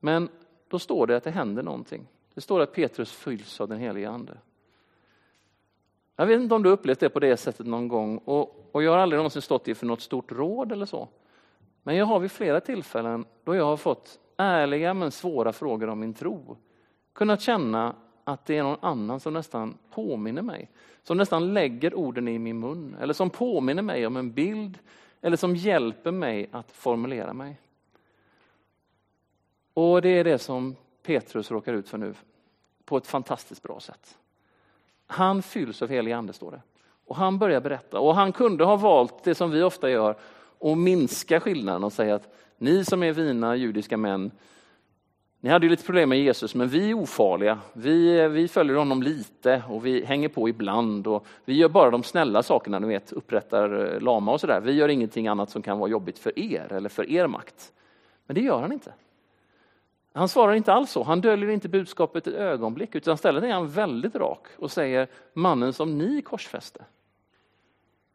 Men 0.00 0.28
då 0.68 0.78
står 0.78 1.06
det 1.06 1.16
att 1.16 1.24
det 1.24 1.30
händer 1.30 1.62
någonting. 1.62 2.06
Det 2.34 2.40
står 2.40 2.60
att 2.60 2.72
Petrus 2.72 3.12
fylls 3.12 3.60
av 3.60 3.68
den 3.68 3.78
helige 3.78 4.10
ande. 4.10 4.38
Jag 6.16 6.26
vet 6.26 6.40
inte 6.40 6.54
om 6.54 6.62
du 6.62 6.70
upplevt 6.70 7.00
det 7.00 7.10
på 7.10 7.20
det 7.20 7.36
sättet 7.36 7.66
någon 7.66 7.88
gång 7.88 8.18
och, 8.18 8.68
och 8.72 8.82
jag 8.82 8.90
har 8.90 8.98
aldrig 8.98 9.18
någonsin 9.18 9.42
stått 9.42 9.68
inför 9.68 9.86
något 9.86 10.00
stort 10.00 10.32
råd 10.32 10.72
eller 10.72 10.86
så. 10.86 11.08
Men 11.82 11.96
jag 11.96 12.06
har 12.06 12.20
vid 12.20 12.30
flera 12.30 12.60
tillfällen 12.60 13.24
då 13.44 13.54
jag 13.54 13.64
har 13.64 13.76
fått 13.76 14.18
ärliga 14.36 14.94
men 14.94 15.10
svåra 15.10 15.52
frågor 15.52 15.88
om 15.88 16.00
min 16.00 16.14
tro 16.14 16.56
kunnat 17.12 17.40
känna 17.40 17.94
att 18.24 18.46
det 18.46 18.58
är 18.58 18.62
någon 18.62 18.78
annan 18.80 19.20
som 19.20 19.32
nästan 19.32 19.78
påminner 19.90 20.42
mig. 20.42 20.70
Som 21.02 21.16
nästan 21.16 21.54
lägger 21.54 21.94
orden 21.94 22.28
i 22.28 22.38
min 22.38 22.60
mun 22.60 22.96
eller 23.00 23.14
som 23.14 23.30
påminner 23.30 23.82
mig 23.82 24.06
om 24.06 24.16
en 24.16 24.32
bild 24.32 24.78
eller 25.20 25.36
som 25.36 25.56
hjälper 25.56 26.10
mig 26.10 26.48
att 26.52 26.72
formulera 26.72 27.32
mig. 27.32 27.60
Och 29.74 30.02
det 30.02 30.08
är 30.08 30.24
det 30.24 30.38
som 30.38 30.76
Petrus 31.02 31.50
råkar 31.50 31.72
ut 31.72 31.88
för 31.88 31.98
nu 31.98 32.14
på 32.84 32.96
ett 32.96 33.06
fantastiskt 33.06 33.62
bra 33.62 33.80
sätt. 33.80 34.18
Han 35.12 35.42
fylls 35.42 35.82
av 35.82 35.88
helig 35.88 36.12
ande 36.12 36.32
står 36.32 36.50
det. 36.50 36.60
Och 37.06 37.16
han 37.16 37.38
börjar 37.38 37.60
berätta 37.60 38.00
och 38.00 38.14
han 38.14 38.32
kunde 38.32 38.64
ha 38.64 38.76
valt 38.76 39.24
det 39.24 39.34
som 39.34 39.50
vi 39.50 39.62
ofta 39.62 39.90
gör 39.90 40.16
och 40.58 40.78
minska 40.78 41.40
skillnaden 41.40 41.84
och 41.84 41.92
säga 41.92 42.14
att 42.14 42.34
ni 42.58 42.84
som 42.84 43.02
är 43.02 43.12
vina 43.12 43.56
judiska 43.56 43.96
män, 43.96 44.30
ni 45.40 45.50
hade 45.50 45.66
ju 45.66 45.70
lite 45.70 45.84
problem 45.84 46.08
med 46.08 46.18
Jesus, 46.20 46.54
men 46.54 46.68
vi 46.68 46.90
är 46.90 46.94
ofarliga. 46.94 47.58
Vi, 47.72 48.28
vi 48.28 48.48
följer 48.48 48.76
honom 48.76 49.02
lite 49.02 49.62
och 49.68 49.86
vi 49.86 50.04
hänger 50.04 50.28
på 50.28 50.48
ibland 50.48 51.06
och 51.06 51.26
vi 51.44 51.54
gör 51.54 51.68
bara 51.68 51.90
de 51.90 52.02
snälla 52.02 52.42
sakerna, 52.42 52.78
ni 52.78 52.88
vet, 52.88 53.12
upprättar 53.12 53.94
eh, 53.94 54.00
lama 54.00 54.32
och 54.32 54.40
sådär. 54.40 54.60
Vi 54.60 54.72
gör 54.72 54.88
ingenting 54.88 55.28
annat 55.28 55.50
som 55.50 55.62
kan 55.62 55.78
vara 55.78 55.90
jobbigt 55.90 56.18
för 56.18 56.38
er 56.38 56.72
eller 56.72 56.88
för 56.88 57.10
er 57.10 57.26
makt. 57.26 57.72
Men 58.26 58.34
det 58.34 58.40
gör 58.40 58.60
han 58.60 58.72
inte. 58.72 58.92
Han 60.12 60.28
svarar 60.28 60.54
inte 60.54 60.72
alls 60.72 60.90
så, 60.90 61.02
han 61.02 61.20
döljer 61.20 61.50
inte 61.50 61.68
budskapet 61.68 62.26
ett 62.26 62.34
ögonblick, 62.34 62.94
utan 62.94 63.14
istället 63.14 63.44
är 63.44 63.52
han 63.52 63.68
väldigt 63.68 64.14
rak 64.14 64.46
och 64.58 64.70
säger 64.70 65.08
mannen 65.32 65.72
som 65.72 65.98
ni 65.98 66.22
korsfäste. 66.22 66.84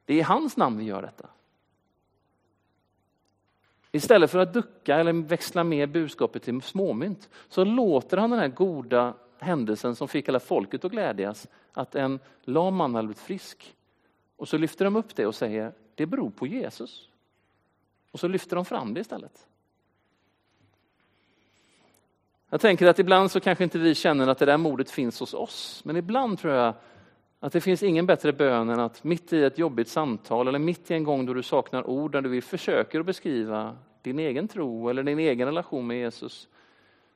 Det 0.05 0.13
är 0.13 0.17
i 0.17 0.21
hans 0.21 0.57
namn 0.57 0.77
vi 0.77 0.83
gör 0.83 1.01
detta. 1.01 1.29
Istället 3.91 4.31
för 4.31 4.39
att 4.39 4.53
ducka 4.53 4.95
eller 4.95 5.13
växla 5.13 5.63
med 5.63 5.91
budskapet 5.91 6.43
till 6.43 6.61
småmynt 6.61 7.29
så 7.49 7.63
låter 7.63 8.17
han 8.17 8.29
den 8.29 8.39
här 8.39 8.47
goda 8.47 9.13
händelsen 9.39 9.95
som 9.95 10.07
fick 10.07 10.27
hela 10.27 10.39
folket 10.39 10.85
att 10.85 10.91
glädjas, 10.91 11.47
att 11.73 11.95
en 11.95 12.19
lam 12.43 12.75
man 12.75 12.95
hade 12.95 13.07
blivit 13.07 13.21
frisk. 13.21 13.75
Och 14.35 14.47
så 14.47 14.57
lyfter 14.57 14.85
de 14.85 14.95
upp 14.95 15.15
det 15.15 15.25
och 15.25 15.35
säger, 15.35 15.73
det 15.95 16.05
beror 16.05 16.29
på 16.29 16.47
Jesus. 16.47 17.09
Och 18.11 18.19
så 18.19 18.27
lyfter 18.27 18.55
de 18.55 18.65
fram 18.65 18.93
det 18.93 18.99
istället. 18.99 19.46
Jag 22.49 22.61
tänker 22.61 22.87
att 22.87 22.99
ibland 22.99 23.31
så 23.31 23.39
kanske 23.39 23.63
inte 23.63 23.79
vi 23.79 23.95
känner 23.95 24.27
att 24.27 24.37
det 24.37 24.45
där 24.45 24.57
modet 24.57 24.91
finns 24.91 25.19
hos 25.19 25.33
oss, 25.33 25.81
men 25.85 25.95
ibland 25.95 26.39
tror 26.39 26.53
jag 26.53 26.73
att 27.39 27.53
det 27.53 27.61
finns 27.61 27.83
ingen 27.83 28.05
bättre 28.05 28.33
bön 28.33 28.69
än 28.69 28.79
att 28.79 29.03
mitt 29.03 29.33
i 29.33 29.43
ett 29.43 29.57
jobbigt 29.57 29.87
samtal 29.87 30.47
eller 30.47 30.59
mitt 30.59 30.91
i 30.91 30.93
en 30.93 31.03
gång 31.03 31.25
då 31.25 31.33
du 31.33 31.43
saknar 31.43 31.89
ord, 31.89 32.13
när 32.13 32.21
du 32.21 32.29
vill 32.29 32.43
att 32.99 33.05
beskriva 33.05 33.77
din 34.01 34.19
egen 34.19 34.47
tro 34.47 34.89
eller 34.89 35.03
din 35.03 35.19
egen 35.19 35.47
relation 35.47 35.87
med 35.87 35.97
Jesus, 35.97 36.47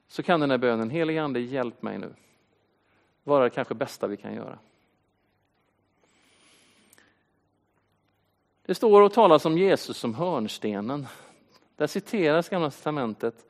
så 0.07 0.23
kan 0.23 0.39
den 0.39 0.51
här 0.51 0.57
bönen, 0.57 0.89
helige 0.89 1.23
Ande 1.23 1.39
hjälp 1.39 1.81
mig 1.81 1.97
nu, 1.97 2.13
vara 3.23 3.43
det 3.43 3.49
kanske 3.49 3.73
bästa 3.73 4.07
vi 4.07 4.17
kan 4.17 4.33
göra. 4.33 4.59
Det 8.65 8.75
står 8.75 9.01
och 9.01 9.13
talas 9.13 9.45
om 9.45 9.57
Jesus 9.57 9.97
som 9.97 10.15
hörnstenen. 10.15 11.07
Där 11.75 11.87
citeras 11.87 12.49
Gamla 12.49 12.69
testamentet. 12.69 13.45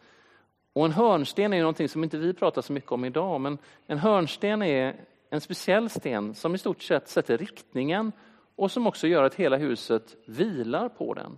Och 0.74 0.86
en 0.86 0.92
hörnsten 0.92 1.54
är 1.54 1.60
någonting 1.60 1.90
som 1.90 2.04
inte 2.04 2.18
vi 2.18 2.34
pratar 2.34 2.62
så 2.62 2.74
mycket 2.74 2.92
om 2.92 3.06
idag, 3.06 3.42
men 3.42 3.58
en 3.88 3.98
hörnsten 3.98 4.62
är 4.62 4.96
en 5.30 5.42
speciell 5.42 5.90
sten 5.90 6.36
som 6.36 6.56
i 6.56 6.58
stort 6.58 6.82
sett 6.82 7.08
sätter 7.08 7.38
riktningen 7.38 8.12
och 8.56 8.72
som 8.72 8.88
också 8.88 9.08
gör 9.08 9.24
att 9.24 9.36
hela 9.36 9.58
huset 9.58 10.16
vilar 10.26 10.90
på 10.90 11.14
den. 11.14 11.38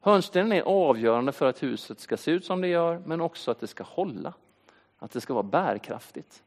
Hörnstenen 0.00 0.52
är 0.52 0.62
avgörande 0.62 1.32
för 1.32 1.46
att 1.46 1.62
huset 1.62 2.00
ska 2.00 2.16
se 2.16 2.30
ut 2.30 2.44
som 2.44 2.60
det 2.60 2.68
gör, 2.68 3.02
men 3.06 3.20
också 3.20 3.50
att 3.50 3.60
det 3.60 3.66
ska 3.66 3.84
hålla. 3.84 4.34
Att 4.98 5.10
det 5.10 5.20
ska 5.20 5.34
vara 5.34 5.42
bärkraftigt. 5.42 6.42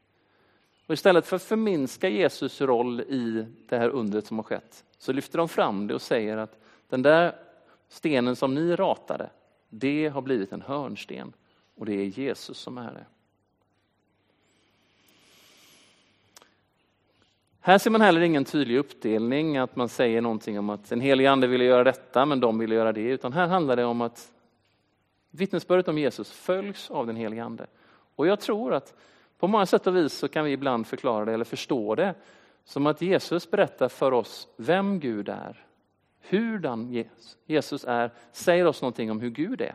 Och 0.86 0.94
istället 0.94 1.26
för 1.26 1.36
att 1.36 1.42
förminska 1.42 2.08
Jesus 2.08 2.60
roll 2.60 3.00
i 3.00 3.46
det 3.68 3.78
här 3.78 3.88
undret 3.88 4.26
som 4.26 4.38
har 4.38 4.42
skett, 4.42 4.84
så 4.98 5.12
lyfter 5.12 5.38
de 5.38 5.48
fram 5.48 5.86
det 5.86 5.94
och 5.94 6.02
säger 6.02 6.36
att 6.36 6.58
den 6.88 7.02
där 7.02 7.36
stenen 7.88 8.36
som 8.36 8.54
ni 8.54 8.76
ratade, 8.76 9.30
det 9.68 10.08
har 10.08 10.22
blivit 10.22 10.52
en 10.52 10.62
hörnsten. 10.62 11.32
Och 11.74 11.86
det 11.86 11.92
är 11.92 12.04
Jesus 12.04 12.58
som 12.58 12.78
är 12.78 12.92
det. 12.92 13.06
Här 17.60 17.78
ser 17.78 17.90
man 17.90 18.00
heller 18.00 18.20
ingen 18.20 18.44
tydlig 18.44 18.78
uppdelning, 18.78 19.56
att 19.56 19.76
man 19.76 19.88
säger 19.88 20.20
någonting 20.20 20.58
om 20.58 20.70
att 20.70 20.92
en 20.92 21.00
helig 21.00 21.26
ande 21.26 21.46
ville 21.46 21.64
göra 21.64 21.84
detta, 21.84 22.26
men 22.26 22.40
de 22.40 22.58
ville 22.58 22.74
göra 22.74 22.92
det. 22.92 23.00
Utan 23.00 23.32
här 23.32 23.46
handlar 23.46 23.76
det 23.76 23.84
om 23.84 24.00
att 24.00 24.32
vittnesbördet 25.30 25.88
om 25.88 25.98
Jesus 25.98 26.32
följs 26.32 26.90
av 26.90 27.06
den 27.06 27.16
helige 27.16 27.44
ande. 27.44 27.66
Och 28.16 28.26
jag 28.26 28.40
tror 28.40 28.74
att 28.74 28.94
på 29.38 29.48
många 29.48 29.66
sätt 29.66 29.86
och 29.86 29.96
vis 29.96 30.12
så 30.12 30.28
kan 30.28 30.44
vi 30.44 30.52
ibland 30.52 30.86
förklara 30.86 31.24
det 31.24 31.32
eller 31.32 31.44
förstå 31.44 31.94
det 31.94 32.14
som 32.64 32.86
att 32.86 33.02
Jesus 33.02 33.50
berättar 33.50 33.88
för 33.88 34.12
oss 34.12 34.48
vem 34.56 35.00
Gud 35.00 35.28
är. 35.28 35.66
Hurdan 36.20 37.04
Jesus 37.46 37.84
är 37.84 38.10
säger 38.32 38.66
oss 38.66 38.82
någonting 38.82 39.10
om 39.10 39.20
hur 39.20 39.30
Gud 39.30 39.60
är. 39.60 39.74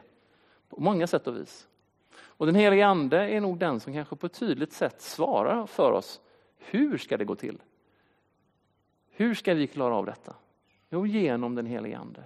På 0.70 0.82
många 0.82 1.08
sätt 1.08 1.28
och 1.28 1.38
vis. 1.38 1.68
Och 2.40 2.46
den 2.46 2.56
helige 2.56 2.88
ande 2.88 3.30
är 3.30 3.42
nog 3.42 3.58
den 3.58 3.80
som 3.80 3.94
kanske 3.94 4.16
på 4.16 4.26
ett 4.26 4.34
tydligt 4.34 4.74
sätt 4.74 5.02
svarar 5.02 5.66
för 5.66 5.92
oss. 5.92 6.22
Hur 6.58 6.98
ska 6.98 7.18
det 7.18 7.26
gå 7.26 7.36
till? 7.36 7.58
Hur 9.10 9.34
ska 9.34 9.54
vi 9.54 9.68
klara 9.68 9.96
av 9.96 10.06
detta? 10.06 10.34
Jo, 10.90 11.06
genom 11.06 11.56
den 11.56 11.66
helige 11.66 11.98
Ande. 11.98 12.24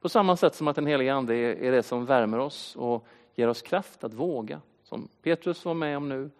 På 0.00 0.08
samma 0.08 0.36
sätt 0.36 0.54
som 0.54 0.68
att 0.68 0.76
den 0.76 0.86
helige 0.86 1.14
Ande 1.14 1.34
är 1.34 1.72
det 1.72 1.82
som 1.82 2.06
värmer 2.06 2.38
oss 2.38 2.76
och 2.76 3.06
ger 3.34 3.48
oss 3.48 3.62
kraft 3.62 4.04
att 4.04 4.14
våga. 4.14 4.60
Som 4.82 5.08
Petrus 5.22 5.64
var 5.64 5.74
med 5.74 5.96
om 5.96 6.08
nu 6.08 6.30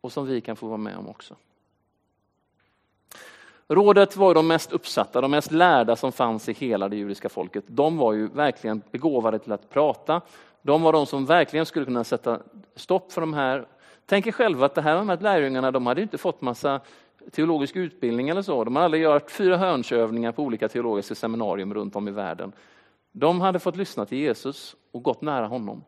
och 0.00 0.12
som 0.12 0.26
vi 0.26 0.40
kan 0.40 0.56
få 0.56 0.66
vara 0.66 0.76
med 0.76 0.96
om 0.96 1.08
också. 1.08 1.36
Rådet 3.68 4.16
var 4.16 4.34
de 4.34 4.46
mest 4.46 4.72
uppsatta, 4.72 5.20
de 5.20 5.30
mest 5.30 5.50
lärda 5.50 5.96
som 5.96 6.12
fanns 6.12 6.48
i 6.48 6.52
hela 6.52 6.88
det 6.88 6.96
judiska 6.96 7.28
folket. 7.28 7.64
De 7.66 7.96
var 7.96 8.12
ju 8.12 8.28
verkligen 8.28 8.82
begåvade 8.90 9.38
till 9.38 9.52
att 9.52 9.70
prata. 9.70 10.20
De 10.66 10.82
var 10.82 10.92
de 10.92 11.06
som 11.06 11.26
verkligen 11.26 11.66
skulle 11.66 11.84
kunna 11.84 12.04
sätta 12.04 12.40
stopp 12.74 13.12
för 13.12 13.20
de 13.20 13.34
här. 13.34 13.66
Tänk 14.06 14.26
er 14.26 14.32
själva 14.32 14.66
att 14.66 14.74
det 14.74 14.82
här, 14.82 14.96
de 14.96 15.08
här 15.08 15.18
lärjungarna, 15.18 15.70
de 15.70 15.86
hade 15.86 16.02
inte 16.02 16.18
fått 16.18 16.40
massa 16.40 16.80
teologisk 17.30 17.76
utbildning 17.76 18.28
eller 18.28 18.42
så. 18.42 18.64
De 18.64 18.76
hade 18.76 18.84
aldrig 18.84 19.02
gjort 19.02 19.30
fyra 19.30 19.56
hörnsövningar 19.56 20.32
på 20.32 20.42
olika 20.42 20.68
teologiska 20.68 21.14
seminarium 21.14 21.74
runt 21.74 21.96
om 21.96 22.08
i 22.08 22.10
världen. 22.10 22.52
De 23.12 23.40
hade 23.40 23.58
fått 23.58 23.76
lyssna 23.76 24.06
till 24.06 24.18
Jesus 24.18 24.76
och 24.92 25.02
gått 25.02 25.22
nära 25.22 25.46
honom. 25.46 25.84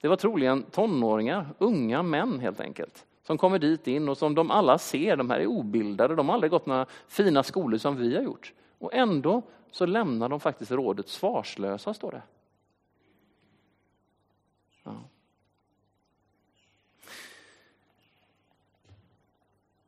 Det 0.00 0.08
var 0.08 0.16
troligen 0.16 0.62
tonåringar, 0.62 1.46
unga 1.58 2.02
män 2.02 2.40
helt 2.40 2.60
enkelt, 2.60 3.06
som 3.26 3.38
kommer 3.38 3.58
dit 3.58 3.86
in 3.86 4.08
och 4.08 4.18
som 4.18 4.34
de 4.34 4.50
alla 4.50 4.78
ser, 4.78 5.16
de 5.16 5.30
här 5.30 5.40
är 5.40 5.46
obildade, 5.46 6.14
de 6.14 6.28
har 6.28 6.34
aldrig 6.34 6.50
gått 6.50 6.66
några 6.66 6.86
fina 7.08 7.42
skolor 7.42 7.78
som 7.78 7.96
vi 7.96 8.16
har 8.16 8.22
gjort. 8.22 8.52
Och 8.78 8.94
ändå 8.94 9.42
så 9.70 9.86
lämnar 9.86 10.28
de 10.28 10.40
faktiskt 10.40 10.70
rådet 10.70 11.08
svarslösa, 11.08 11.94
står 11.94 12.10
det. 12.10 12.22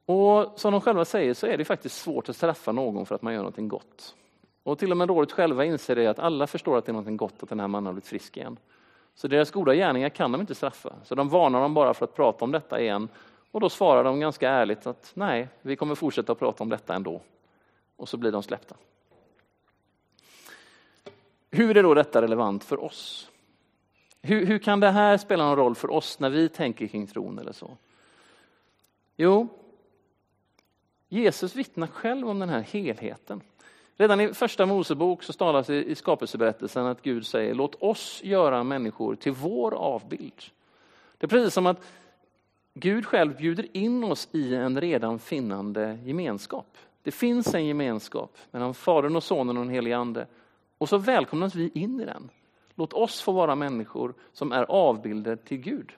Och 0.06 0.60
som 0.60 0.72
de 0.72 0.80
själva 0.80 1.04
säger 1.04 1.34
så 1.34 1.46
är 1.46 1.58
det 1.58 1.64
faktiskt 1.64 1.96
svårt 1.96 2.28
att 2.28 2.36
straffa 2.36 2.72
någon 2.72 3.06
för 3.06 3.14
att 3.14 3.22
man 3.22 3.32
gör 3.32 3.40
någonting 3.40 3.68
gott. 3.68 4.14
Och 4.62 4.78
till 4.78 4.90
och 4.90 4.96
med 4.96 5.08
rådet 5.08 5.32
själva 5.32 5.64
inser 5.64 5.96
det 5.96 6.06
att 6.06 6.18
alla 6.18 6.46
förstår 6.46 6.78
att 6.78 6.86
det 6.86 6.90
är 6.90 6.92
någonting 6.92 7.16
gott 7.16 7.42
att 7.42 7.48
den 7.48 7.60
här 7.60 7.68
mannen 7.68 7.86
har 7.86 7.92
blivit 7.92 8.06
frisk 8.06 8.36
igen. 8.36 8.56
Så 9.14 9.28
deras 9.28 9.50
goda 9.50 9.74
gärningar 9.74 10.08
kan 10.08 10.32
de 10.32 10.40
inte 10.40 10.54
straffa. 10.54 10.94
Så 11.04 11.14
de 11.14 11.28
varnar 11.28 11.60
dem 11.60 11.74
bara 11.74 11.94
för 11.94 12.04
att 12.04 12.14
prata 12.14 12.44
om 12.44 12.52
detta 12.52 12.80
igen. 12.80 13.08
Och 13.50 13.60
då 13.60 13.70
svarar 13.70 14.04
de 14.04 14.20
ganska 14.20 14.50
ärligt 14.50 14.86
att 14.86 15.12
nej, 15.14 15.48
vi 15.62 15.76
kommer 15.76 15.94
fortsätta 15.94 16.32
att 16.32 16.38
prata 16.38 16.62
om 16.62 16.68
detta 16.68 16.94
ändå. 16.94 17.20
Och 17.96 18.08
så 18.08 18.16
blir 18.16 18.32
de 18.32 18.42
släppta. 18.42 18.74
Hur 21.50 21.76
är 21.76 21.82
då 21.82 21.94
detta 21.94 22.22
relevant 22.22 22.64
för 22.64 22.84
oss? 22.84 23.30
Hur, 24.22 24.46
hur 24.46 24.58
kan 24.58 24.80
det 24.80 24.90
här 24.90 25.16
spela 25.16 25.44
någon 25.44 25.56
roll 25.56 25.74
för 25.74 25.90
oss 25.90 26.18
när 26.18 26.30
vi 26.30 26.48
tänker 26.48 26.86
kring 26.86 27.06
tron 27.06 27.38
eller 27.38 27.52
så? 27.52 27.70
Jo, 29.16 29.48
Jesus 31.08 31.56
vittnar 31.56 31.86
själv 31.86 32.28
om 32.28 32.38
den 32.38 32.48
här 32.48 32.60
helheten. 32.60 33.40
Redan 33.96 34.20
i 34.20 34.34
första 34.34 34.66
Mosebok 34.66 35.22
så 35.22 35.32
talas 35.32 35.66
det 35.66 35.84
i 35.84 35.94
skapelseberättelsen 35.94 36.86
att 36.86 37.02
Gud 37.02 37.26
säger 37.26 37.54
låt 37.54 37.82
oss 37.82 38.20
göra 38.24 38.64
människor 38.64 39.14
till 39.14 39.32
vår 39.32 39.74
avbild. 39.74 40.42
Det 41.18 41.26
är 41.26 41.28
precis 41.28 41.54
som 41.54 41.66
att 41.66 41.86
Gud 42.74 43.06
själv 43.06 43.36
bjuder 43.36 43.76
in 43.76 44.04
oss 44.04 44.28
i 44.32 44.54
en 44.54 44.80
redan 44.80 45.18
finnande 45.18 45.98
gemenskap. 46.04 46.76
Det 47.02 47.10
finns 47.10 47.54
en 47.54 47.66
gemenskap 47.66 48.38
mellan 48.50 48.74
Fadern 48.74 49.16
och 49.16 49.22
Sonen 49.22 49.56
och 49.56 49.64
den 49.64 49.74
helige 49.74 49.96
Ande. 49.96 50.26
Och 50.78 50.88
så 50.88 50.98
välkomnas 50.98 51.54
vi 51.54 51.70
in 51.74 52.00
i 52.00 52.04
den. 52.04 52.30
Låt 52.74 52.92
oss 52.92 53.20
få 53.20 53.32
vara 53.32 53.54
människor 53.54 54.14
som 54.32 54.52
är 54.52 54.62
avbilder 54.62 55.36
till 55.36 55.58
Gud. 55.58 55.92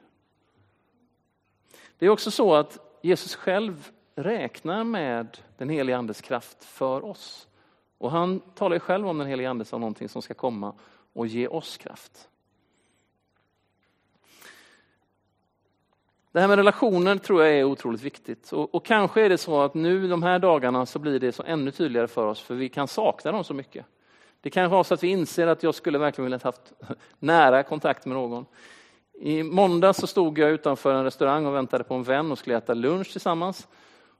Det 1.99 2.07
är 2.07 2.11
också 2.11 2.31
så 2.31 2.55
att 2.55 2.79
Jesus 3.03 3.35
själv 3.35 3.91
räknar 4.17 4.85
med 4.85 5.39
den 5.57 5.69
helige 5.69 5.97
Andes 5.97 6.21
kraft 6.21 6.65
för 6.65 7.05
oss. 7.05 7.49
Och 7.99 8.11
han 8.11 8.41
talar 8.41 8.79
själv 8.79 9.09
om 9.09 9.19
den 9.19 9.27
helige 9.27 9.51
Ande 9.51 9.65
som 9.65 9.81
någonting 9.81 10.09
som 10.09 10.23
ska 10.23 10.35
komma 10.35 10.75
och 11.13 11.27
ge 11.27 11.49
oss 11.49 11.77
kraft. 11.77 12.29
Det 16.33 16.41
här 16.41 16.49
med 16.49 16.57
relationer 16.57 17.17
tror 17.17 17.45
jag 17.45 17.55
är 17.55 17.65
otroligt 17.65 18.03
viktigt. 18.03 18.53
Och, 18.53 18.75
och, 18.75 18.85
kanske 18.85 19.23
är 19.23 19.29
det 19.29 19.39
så 19.39 19.61
att 19.61 19.75
nu 19.75 20.09
de 20.09 20.23
här 20.23 20.39
dagarna 20.39 20.87
så 20.87 20.99
blir 20.99 21.21
det 21.21 21.33
så 21.33 21.43
ännu 21.43 21.71
tydligare 21.71 22.09
för 22.09 22.27
oss, 22.27 22.41
för 22.41 22.55
vi 22.55 22.69
kan 22.69 22.89
sakna 22.89 23.33
dem 23.33 23.45
så 23.45 23.55
mycket. 23.55 23.87
Det 24.41 24.51
kanske 24.51 24.79
är 24.79 24.83
så 24.83 24.95
att 24.95 25.03
vi 25.03 25.09
inser 25.09 25.47
att 25.47 25.63
jag 25.63 25.75
skulle 25.75 25.99
verkligen 25.99 26.25
vilja 26.25 26.41
haft 26.43 26.73
nära 27.19 27.63
kontakt 27.63 28.07
med 28.07 28.17
någon. 28.17 28.47
I 29.13 29.43
måndag 29.43 29.93
så 29.93 30.07
stod 30.07 30.39
jag 30.39 30.51
utanför 30.51 30.95
en 30.95 31.05
restaurang 31.05 31.47
och 31.47 31.55
väntade 31.55 31.85
på 31.85 31.95
en 31.95 32.03
vän 32.03 32.33
och 32.33 32.39
skulle 32.39 32.57
äta 32.57 32.75
lunch 32.75 33.13
tillsammans. 33.13 33.69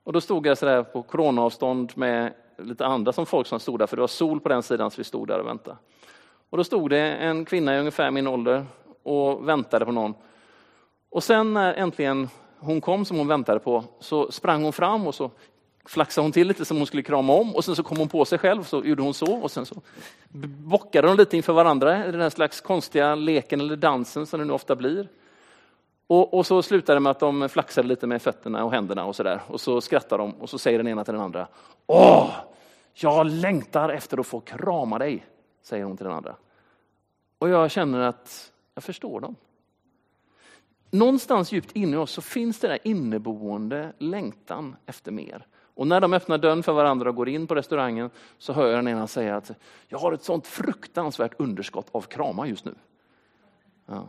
Och 0.07 0.13
då 0.13 0.21
stod 0.21 0.47
jag 0.47 0.59
sådär 0.59 0.83
på 0.83 1.03
coronaavstånd 1.03 1.93
med 1.95 2.33
lite 2.59 2.87
andra 2.87 3.13
som 3.13 3.27
folk 3.27 3.47
som 3.47 3.61
stod 3.61 3.79
där, 3.79 3.87
för 3.87 3.97
det 3.97 4.01
var 4.01 4.07
sol 4.07 4.41
på 4.41 4.49
den 4.49 4.63
sidan 4.63 4.91
så 4.91 4.97
vi 4.97 5.05
stod 5.05 5.29
där 5.29 5.39
och 5.39 5.47
väntade. 5.47 5.77
Och 6.51 6.59
då 6.59 6.65
stod 6.65 6.91
det 6.91 7.01
en 7.01 7.45
kvinna 7.45 7.77
i 7.77 7.79
ungefär 7.79 8.11
min 8.11 8.27
ålder 8.27 8.67
och 9.03 9.49
väntade 9.49 9.85
på 9.85 9.93
någon. 9.93 10.15
Och 11.11 11.25
sen 11.25 11.55
när 11.55 11.75
äntligen 11.75 12.29
hon 12.59 12.81
kom 12.81 13.05
som 13.05 13.17
hon 13.17 13.29
väntade 13.29 13.61
på 13.61 13.85
så 14.01 14.33
sprang 14.33 14.63
hon 14.63 14.73
fram 14.73 15.07
och 15.07 15.15
så 15.15 15.31
flaxade 15.85 16.25
hon 16.25 16.33
till 16.33 16.49
lite 16.49 16.65
som 16.65 16.77
hon 16.77 16.87
skulle 16.87 17.03
krama 17.03 17.33
om 17.33 17.55
och 17.55 17.65
sen 17.65 17.77
så 17.77 17.83
kom 17.83 17.99
hon 17.99 18.09
på 18.09 18.25
sig 18.25 18.39
själv 18.39 18.63
så 18.63 18.85
gjorde 18.85 19.03
hon 19.03 19.15
så 19.15 19.33
och 19.35 19.51
sen 19.51 19.67
så 19.67 19.75
bockade 20.59 21.09
de 21.09 21.17
lite 21.17 21.37
inför 21.37 21.53
varandra 21.53 22.07
i 22.07 22.13
den 22.13 22.21
här 22.21 22.31
slags 22.31 22.61
konstiga 22.61 23.15
leken 23.15 23.61
eller 23.61 23.77
dansen 23.77 24.27
som 24.27 24.41
det 24.41 24.47
nu 24.47 24.53
ofta 24.53 24.77
blir. 24.77 25.09
Och, 26.07 26.35
och 26.35 26.47
så 26.47 26.63
slutar 26.63 26.95
det 26.95 27.01
med 27.01 27.11
att 27.11 27.21
de 27.21 27.49
flaxar 27.49 27.83
lite 27.83 28.07
med 28.07 28.23
fötterna 28.23 28.65
och 28.65 28.73
händerna 28.73 29.05
och 29.05 29.17
så 29.17 29.23
där. 29.23 29.43
Och 29.47 29.61
så 29.61 29.81
skrattar 29.81 30.19
de 30.19 30.33
och 30.33 30.51
så 30.51 30.59
säger 30.59 30.79
den 30.79 30.89
ena 30.89 31.05
till 31.05 31.15
den 31.15 31.23
andra. 31.23 31.49
Åh, 31.87 32.31
jag 32.95 33.27
längtar 33.27 33.89
efter 33.89 34.19
att 34.21 34.27
få 34.27 34.41
krama 34.41 34.99
dig, 34.99 35.27
säger 35.63 35.85
hon 35.85 35.97
till 35.97 36.07
den 36.07 36.15
andra. 36.15 36.37
Och 37.39 37.49
jag 37.49 37.71
känner 37.71 38.01
att 38.01 38.53
jag 38.75 38.85
förstår 38.85 39.21
dem. 39.21 39.37
Någonstans 40.91 41.53
djupt 41.53 41.77
inne 41.77 41.97
i 41.97 41.97
oss 41.97 42.11
så 42.11 42.23
finns 42.23 42.59
det 42.59 42.69
där 42.69 42.79
inneboende 42.85 43.93
längtan 43.99 44.77
efter 44.87 45.13
mer. 45.13 45.47
Och 45.75 45.87
när 45.87 46.01
de 46.01 46.13
öppnar 46.13 46.39
dörren 46.39 46.63
för 46.63 46.73
varandra 46.73 47.09
och 47.09 47.17
går 47.17 47.29
in 47.29 47.47
på 47.47 47.55
restaurangen 47.55 48.11
så 48.39 48.53
hör 48.53 48.67
jag 48.67 48.79
den 48.79 48.89
ena 48.89 49.07
säga 49.07 49.37
att 49.37 49.51
jag 49.89 49.99
har 49.99 50.13
ett 50.13 50.23
sånt 50.23 50.47
fruktansvärt 50.47 51.41
underskott 51.41 51.89
av 51.93 52.01
kramar 52.01 52.47
just 52.47 52.65
nu. 52.65 52.75
Ja. 53.87 54.07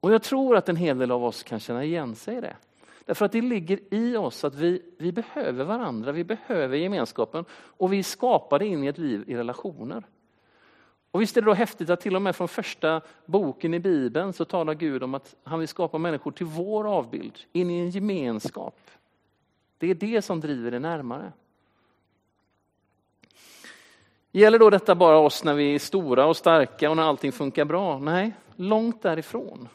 Och 0.00 0.12
jag 0.12 0.22
tror 0.22 0.56
att 0.56 0.68
en 0.68 0.76
hel 0.76 0.98
del 0.98 1.10
av 1.10 1.24
oss 1.24 1.42
kan 1.42 1.60
känna 1.60 1.84
igen 1.84 2.14
sig 2.14 2.36
i 2.36 2.40
det. 2.40 2.56
Därför 3.04 3.24
att 3.24 3.32
det 3.32 3.40
ligger 3.40 3.80
i 3.90 4.16
oss 4.16 4.44
att 4.44 4.54
vi, 4.54 4.82
vi 4.98 5.12
behöver 5.12 5.64
varandra, 5.64 6.12
vi 6.12 6.24
behöver 6.24 6.76
gemenskapen 6.76 7.44
och 7.52 7.92
vi 7.92 8.02
skapar 8.02 8.58
det 8.58 8.66
in 8.66 8.84
i 8.84 8.86
ett 8.86 8.98
liv 8.98 9.24
i 9.26 9.36
relationer. 9.36 10.04
Och 11.10 11.20
visst 11.20 11.36
är 11.36 11.40
det 11.40 11.46
då 11.46 11.54
häftigt 11.54 11.90
att 11.90 12.00
till 12.00 12.16
och 12.16 12.22
med 12.22 12.36
från 12.36 12.48
första 12.48 13.00
boken 13.26 13.74
i 13.74 13.80
Bibeln 13.80 14.32
så 14.32 14.44
talar 14.44 14.74
Gud 14.74 15.02
om 15.02 15.14
att 15.14 15.36
han 15.44 15.58
vill 15.58 15.68
skapa 15.68 15.98
människor 15.98 16.30
till 16.30 16.46
vår 16.46 16.94
avbild, 16.96 17.38
in 17.52 17.70
i 17.70 17.80
en 17.80 17.90
gemenskap. 17.90 18.90
Det 19.78 19.90
är 19.90 19.94
det 19.94 20.22
som 20.22 20.40
driver 20.40 20.70
det 20.70 20.78
närmare. 20.78 21.32
Gäller 24.32 24.58
då 24.58 24.70
detta 24.70 24.94
bara 24.94 25.18
oss 25.18 25.44
när 25.44 25.54
vi 25.54 25.74
är 25.74 25.78
stora 25.78 26.26
och 26.26 26.36
starka 26.36 26.90
och 26.90 26.96
när 26.96 27.02
allting 27.02 27.32
funkar 27.32 27.64
bra? 27.64 27.98
Nej, 27.98 28.32
långt 28.56 29.02
därifrån. 29.02 29.68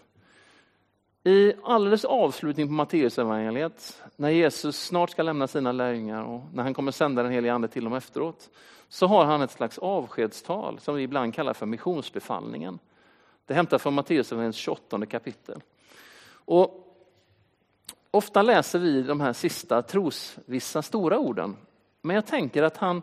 I 1.27 1.53
alldeles 1.63 2.05
avslutning 2.05 2.67
på 2.67 2.74
Matteusevangeliet, 2.74 4.03
när 4.15 4.29
Jesus 4.29 4.86
snart 4.86 5.10
ska 5.10 5.24
lämna 5.24 5.48
sina 5.48 5.72
lärjungar 5.72 6.24
och 6.24 6.41
när 6.53 6.63
han 6.63 6.74
kommer 6.74 6.91
sända 6.91 7.24
den 7.24 7.32
helige 7.32 7.53
ande 7.53 7.67
till 7.67 7.84
dem 7.84 7.94
efteråt, 7.94 8.50
så 8.89 9.08
har 9.08 9.25
han 9.25 9.41
ett 9.41 9.51
slags 9.51 9.77
avskedstal 9.77 10.79
som 10.79 10.96
vi 10.96 11.03
ibland 11.03 11.34
kallar 11.34 11.53
för 11.53 11.65
missionsbefallningen. 11.65 12.79
Det 13.46 13.53
hämtar 13.53 13.77
från 13.77 13.94
Matteusevangeliets 13.94 14.58
28 14.58 15.05
kapitel. 15.05 15.62
Och 16.29 16.96
ofta 18.12 18.41
läser 18.41 18.79
vi 18.79 19.01
de 19.03 19.22
här 19.22 19.34
sista 19.34 19.82
trosvissa 19.82 20.82
stora 20.82 21.20
orden, 21.20 21.58
men 22.01 22.15
jag 22.15 22.25
tänker 22.25 22.63
att 22.63 22.77
han, 22.77 23.01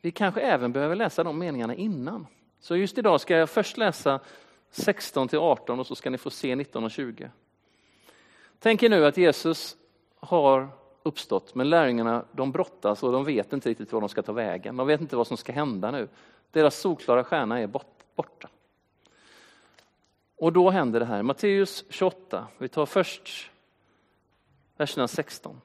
vi 0.00 0.10
kanske 0.10 0.40
även 0.40 0.72
behöver 0.72 0.96
läsa 0.96 1.24
de 1.24 1.38
meningarna 1.38 1.74
innan. 1.74 2.26
Så 2.60 2.76
just 2.76 2.98
idag 2.98 3.20
ska 3.20 3.36
jag 3.36 3.50
först 3.50 3.76
läsa 3.76 4.20
16 4.74 5.28
till 5.28 5.38
18 5.38 5.80
och 5.80 5.86
så 5.86 5.94
ska 5.94 6.10
ni 6.10 6.18
få 6.18 6.30
se 6.30 6.56
19 6.56 6.84
och 6.84 6.90
20. 6.90 7.30
Tänk 8.58 8.82
er 8.82 8.88
nu 8.88 9.06
att 9.06 9.16
Jesus 9.16 9.76
har 10.20 10.68
uppstått, 11.02 11.54
men 11.54 11.70
lärjungarna 11.70 12.24
de 12.32 12.52
brottas 12.52 13.02
och 13.02 13.12
de 13.12 13.24
vet 13.24 13.52
inte 13.52 13.68
riktigt 13.68 13.92
var 13.92 14.00
de 14.00 14.08
ska 14.08 14.22
ta 14.22 14.32
vägen. 14.32 14.76
De 14.76 14.86
vet 14.86 15.00
inte 15.00 15.16
vad 15.16 15.26
som 15.26 15.36
ska 15.36 15.52
hända 15.52 15.90
nu. 15.90 16.08
Deras 16.50 16.76
solklara 16.76 17.24
stjärna 17.24 17.60
är 17.60 17.66
borta. 17.66 18.48
Och 20.36 20.52
då 20.52 20.70
händer 20.70 21.00
det 21.00 21.06
här. 21.06 21.22
Matteus 21.22 21.84
28, 21.88 22.46
vi 22.58 22.68
tar 22.68 22.86
först 22.86 23.50
verserna 24.76 25.08
16. 25.08 25.60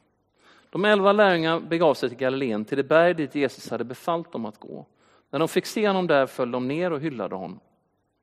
De 0.70 0.86
elva 0.86 1.12
lärjungarna 1.12 1.60
begav 1.60 1.94
sig 1.94 2.10
till 2.10 2.18
Galileen, 2.18 2.66
till 2.66 2.78
det 2.78 2.84
berg 2.84 3.14
dit 3.14 3.36
Jesus 3.36 3.70
hade 3.70 3.84
befallt 3.84 4.32
dem 4.32 4.46
att 4.46 4.60
gå. 4.60 4.86
När 5.30 5.40
de 5.40 5.48
fick 5.48 5.66
se 5.66 5.88
honom 5.88 6.08
där 6.08 6.26
föll 6.26 6.52
de 6.52 6.68
ner 6.68 6.92
och 6.92 7.00
hyllade 7.00 7.36
honom 7.36 7.60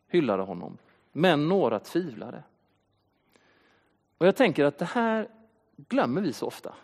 hyllade 0.08 0.42
honom. 0.42 0.78
Men 1.12 1.48
några 1.48 1.78
tvivlade. 1.78 2.42
Och 4.18 4.26
jag 4.26 4.36
tänker 4.36 4.64
att 4.64 4.78
det 4.78 4.84
här 4.84 5.28
glömmer 5.76 6.20
vi 6.20 6.32
så 6.32 6.46
ofta. 6.46 6.74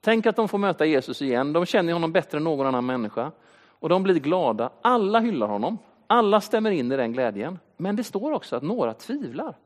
Tänk 0.00 0.26
att 0.26 0.36
de 0.36 0.48
får 0.48 0.58
möta 0.58 0.86
Jesus 0.86 1.22
igen. 1.22 1.52
De 1.52 1.66
känner 1.66 1.92
honom 1.92 2.12
bättre 2.12 2.38
än 2.38 2.44
någon 2.44 2.66
annan 2.66 2.86
människa. 2.86 3.32
Och 3.66 3.88
de 3.88 4.02
blir 4.02 4.20
glada. 4.20 4.70
Alla 4.82 5.20
hyllar 5.20 5.48
honom. 5.48 5.78
Alla 6.06 6.40
stämmer 6.40 6.70
in 6.70 6.92
i 6.92 6.96
den 6.96 7.12
glädjen. 7.12 7.58
Men 7.76 7.96
det 7.96 8.04
står 8.04 8.32
också 8.32 8.56
att 8.56 8.62
några 8.62 8.94
tvivlar. 8.94 9.56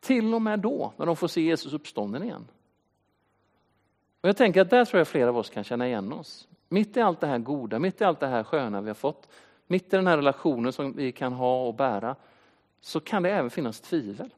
Till 0.00 0.34
och 0.34 0.42
med 0.42 0.60
då, 0.60 0.92
när 0.96 1.06
de 1.06 1.16
får 1.16 1.28
se 1.28 1.40
Jesus 1.40 1.72
uppstånden 1.72 2.22
igen. 2.22 2.48
Och 4.20 4.28
jag 4.28 4.36
tänker 4.36 4.60
att 4.60 4.70
där 4.70 4.84
tror 4.84 4.98
jag 4.98 5.08
flera 5.08 5.28
av 5.28 5.36
oss 5.36 5.50
kan 5.50 5.64
känna 5.64 5.86
igen 5.86 6.12
oss. 6.12 6.48
Mitt 6.68 6.96
i 6.96 7.00
allt 7.00 7.20
det 7.20 7.26
här 7.26 7.38
goda, 7.38 7.78
mitt 7.78 8.00
i 8.00 8.04
allt 8.04 8.20
det 8.20 8.26
här 8.26 8.44
sköna 8.44 8.80
vi 8.80 8.88
har 8.88 8.94
fått, 8.94 9.28
mitt 9.68 9.92
i 9.92 9.96
den 9.96 10.06
här 10.06 10.16
relationen 10.16 10.72
som 10.72 10.92
vi 10.92 11.12
kan 11.12 11.32
ha 11.32 11.66
och 11.66 11.74
bära, 11.74 12.16
så 12.80 13.00
kan 13.00 13.22
det 13.22 13.30
även 13.30 13.50
finnas 13.50 13.80
tvivel. 13.80 14.34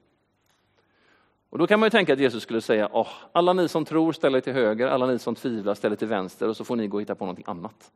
Och 1.51 1.59
då 1.59 1.67
kan 1.67 1.81
man 1.81 1.87
ju 1.87 1.91
tänka 1.91 2.13
att 2.13 2.19
Jesus 2.19 2.43
skulle 2.43 2.61
säga, 2.61 2.89
oh, 2.93 3.09
alla 3.33 3.53
ni 3.53 3.69
som 3.69 3.85
tror 3.85 4.13
ställer 4.13 4.41
till 4.41 4.53
höger, 4.53 4.87
alla 4.87 5.07
ni 5.07 5.19
som 5.19 5.35
tvivlar 5.35 5.75
ställer 5.75 5.97
till 5.97 6.09
vänster 6.09 6.49
och 6.49 6.57
så 6.57 6.65
får 6.65 6.77
ni 6.77 6.87
gå 6.87 6.97
och 6.97 7.01
hitta 7.01 7.15
på 7.15 7.25
någonting 7.25 7.45
annat. 7.49 7.93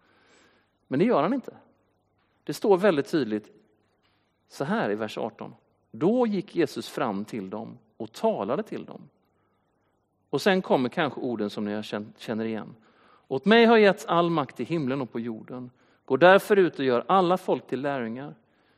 Men 0.89 0.99
det 0.99 1.05
gör 1.05 1.23
han 1.23 1.35
inte. 1.35 1.55
Det 2.45 2.55
står 2.55 2.77
väldigt 2.77 3.09
tydligt 3.09 3.53
så 4.49 4.65
här 4.65 4.91
i 4.91 4.95
vers 4.95 5.19
18. 5.19 5.55
Då 5.91 6.27
gick 6.27 6.57
Jesus 6.57 6.89
fram 6.89 7.25
till 7.25 7.51
dem 7.51 7.79
och 7.97 8.13
talade 8.13 8.63
till 8.63 8.85
dem. 8.85 9.09
Och 10.31 10.43
sen 10.43 10.63
kommer 10.63 10.89
kanske 10.89 11.21
orden 11.21 11.51
som 11.51 11.65
ni 11.65 11.83
känner 12.19 12.45
igen. 12.45 12.75
Åt 13.29 13.45
mig 13.45 13.65
har 13.65 13.77
getts 13.77 14.07
all 14.07 14.31
makt 14.31 14.61
i 14.61 14.65
himlen 14.65 15.01
och 15.01 15.13
på 15.13 15.21
jorden. 15.21 15.71
Gå 16.05 16.17
därför 16.17 16.57
ut 16.57 16.79
och 16.79 16.85
gör 16.85 17.05
alla 17.09 17.37
folk 17.37 17.67
till 17.67 17.81
lärjungar. 17.81 18.35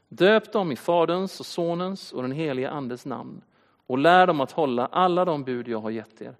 Döp 0.08 0.52
dem 0.52 0.72
i 0.72 0.76
Faderns 0.76 1.40
och 1.40 1.46
Sonens 1.46 2.12
och 2.12 2.22
den 2.22 2.32
helige 2.32 2.70
Andes 2.70 3.06
namn 3.06 3.42
och 3.86 3.98
lär 3.98 4.26
dem 4.26 4.40
att 4.40 4.52
hålla 4.52 4.86
alla 4.86 5.24
de 5.24 5.44
bud 5.44 5.68
jag 5.68 5.80
har 5.80 5.90
gett 5.90 6.22
er. 6.22 6.36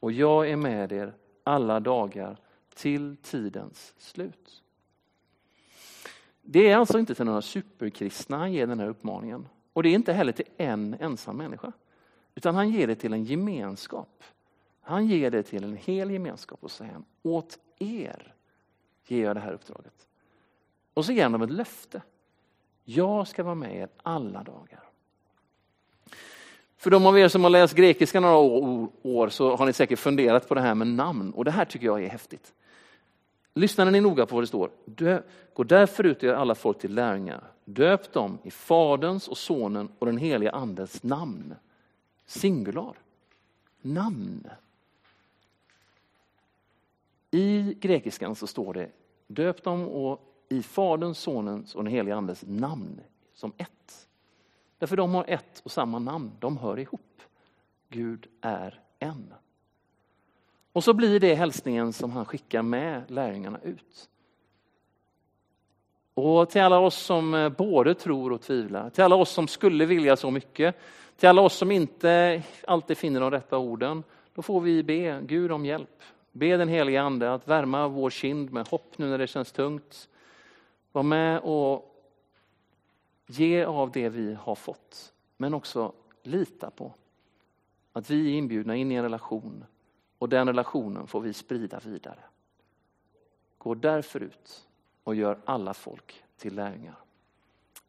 Och 0.00 0.12
jag 0.12 0.50
är 0.50 0.56
med 0.56 0.92
er 0.92 1.14
alla 1.44 1.80
dagar 1.80 2.36
till 2.74 3.16
tidens 3.22 3.94
slut. 3.98 4.62
Det 6.42 6.70
är 6.70 6.76
alltså 6.76 6.98
inte 6.98 7.14
till 7.14 7.24
några 7.24 7.42
superkristna 7.42 8.36
han 8.36 8.52
ger 8.52 8.66
den 8.66 8.80
här 8.80 8.88
uppmaningen. 8.88 9.48
Och 9.72 9.82
det 9.82 9.88
är 9.88 9.94
inte 9.94 10.12
heller 10.12 10.32
till 10.32 10.48
en 10.56 10.96
ensam 11.00 11.36
människa. 11.36 11.72
Utan 12.34 12.54
han 12.54 12.70
ger 12.70 12.86
det 12.86 12.94
till 12.94 13.12
en 13.12 13.24
gemenskap. 13.24 14.24
Han 14.80 15.06
ger 15.06 15.30
det 15.30 15.42
till 15.42 15.64
en 15.64 15.76
hel 15.76 16.10
gemenskap 16.10 16.58
och 16.64 16.70
säger 16.70 17.02
åt 17.22 17.58
er 17.78 18.34
ger 19.06 19.24
jag 19.24 19.36
det 19.36 19.40
här 19.40 19.52
uppdraget. 19.52 20.06
Och 20.94 21.04
så 21.04 21.12
ger 21.12 21.22
han 21.22 21.32
dem 21.32 21.42
ett 21.42 21.50
löfte. 21.50 22.02
Jag 22.84 23.28
ska 23.28 23.42
vara 23.42 23.54
med 23.54 23.76
er 23.76 23.88
alla 24.02 24.42
dagar. 24.42 24.82
För 26.76 26.90
de 26.90 27.06
av 27.06 27.18
er 27.18 27.28
som 27.28 27.42
har 27.42 27.50
läst 27.50 27.74
grekiska 27.74 28.20
några 28.20 28.36
år 29.02 29.28
så 29.28 29.56
har 29.56 29.66
ni 29.66 29.72
säkert 29.72 29.98
funderat 29.98 30.48
på 30.48 30.54
det 30.54 30.60
här 30.60 30.74
med 30.74 30.86
namn 30.86 31.32
och 31.32 31.44
det 31.44 31.50
här 31.50 31.64
tycker 31.64 31.86
jag 31.86 32.04
är 32.04 32.08
häftigt. 32.08 32.52
Lyssnar 33.54 33.90
ni 33.90 34.00
noga 34.00 34.26
på 34.26 34.34
vad 34.34 34.42
det 34.42 34.46
står. 34.46 34.70
Gå 35.54 35.64
därför 35.64 36.04
ut 36.04 36.16
och 36.16 36.22
gör 36.22 36.34
alla 36.34 36.54
folk 36.54 36.78
till 36.78 36.94
lärjungar. 36.94 37.42
Döp 37.64 38.12
dem 38.12 38.38
i 38.42 38.50
Faderns 38.50 39.28
och 39.28 39.38
Sonen 39.38 39.88
och 39.98 40.06
den 40.06 40.18
helige 40.18 40.50
Andens 40.50 41.02
namn. 41.02 41.54
Singular. 42.26 42.94
Namn. 43.80 44.48
I 47.30 47.74
grekiskan 47.80 48.34
så 48.34 48.46
står 48.46 48.74
det 48.74 48.88
döp 49.26 49.62
dem 49.62 49.88
och 49.88 50.31
i 50.52 50.62
Faderns, 50.62 51.18
Sonens 51.18 51.74
och 51.74 51.84
den 51.84 51.92
helige 51.92 52.16
Andes 52.16 52.44
namn 52.46 53.00
som 53.34 53.52
ett. 53.56 54.08
Därför 54.78 54.96
de 54.96 55.14
har 55.14 55.24
ett 55.28 55.60
och 55.64 55.70
samma 55.70 55.98
namn, 55.98 56.32
de 56.40 56.56
hör 56.56 56.78
ihop. 56.78 57.22
Gud 57.88 58.26
är 58.40 58.80
en. 58.98 59.34
Och 60.72 60.84
så 60.84 60.92
blir 60.92 61.20
det 61.20 61.34
hälsningen 61.34 61.92
som 61.92 62.10
han 62.10 62.24
skickar 62.24 62.62
med 62.62 63.02
lärjungarna 63.10 63.60
ut. 63.62 64.08
Och 66.14 66.50
till 66.50 66.60
alla 66.60 66.78
oss 66.78 66.96
som 66.96 67.34
eh, 67.34 67.48
både 67.48 67.94
tror 67.94 68.32
och 68.32 68.42
tvivlar, 68.42 68.90
till 68.90 69.04
alla 69.04 69.16
oss 69.16 69.30
som 69.30 69.48
skulle 69.48 69.86
vilja 69.86 70.16
så 70.16 70.30
mycket, 70.30 70.76
Till 71.16 71.28
alla 71.28 71.42
oss 71.42 71.54
som 71.54 71.70
inte 71.70 72.42
alltid 72.66 72.98
finner 72.98 73.20
de 73.20 73.30
rätta 73.30 73.58
orden, 73.58 74.02
då 74.34 74.42
får 74.42 74.60
vi 74.60 74.82
be 74.82 75.20
Gud 75.26 75.52
om 75.52 75.66
hjälp. 75.66 76.02
Be 76.32 76.56
den 76.56 76.68
helige 76.68 77.02
Ande 77.02 77.34
att 77.34 77.48
värma 77.48 77.88
vår 77.88 78.10
kind 78.10 78.52
med 78.52 78.68
hopp 78.68 78.98
nu 78.98 79.06
när 79.06 79.18
det 79.18 79.26
känns 79.26 79.52
tungt. 79.52 80.08
Var 80.92 81.02
med 81.02 81.40
och 81.40 81.88
ge 83.26 83.64
av 83.64 83.90
det 83.90 84.08
vi 84.08 84.34
har 84.34 84.54
fått, 84.54 85.12
men 85.36 85.54
också 85.54 85.92
lita 86.22 86.70
på 86.70 86.92
att 87.92 88.10
vi 88.10 88.32
är 88.32 88.38
inbjudna 88.38 88.76
in 88.76 88.92
i 88.92 88.94
en 88.94 89.02
relation 89.02 89.64
och 90.18 90.28
den 90.28 90.46
relationen 90.46 91.06
får 91.06 91.20
vi 91.20 91.32
sprida 91.32 91.80
vidare. 91.84 92.20
Gå 93.58 93.74
därför 93.74 94.20
ut 94.20 94.68
och 95.04 95.14
gör 95.14 95.38
alla 95.44 95.74
folk 95.74 96.24
till 96.36 96.54
lärjungar. 96.54 96.96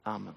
Amen. 0.04 0.36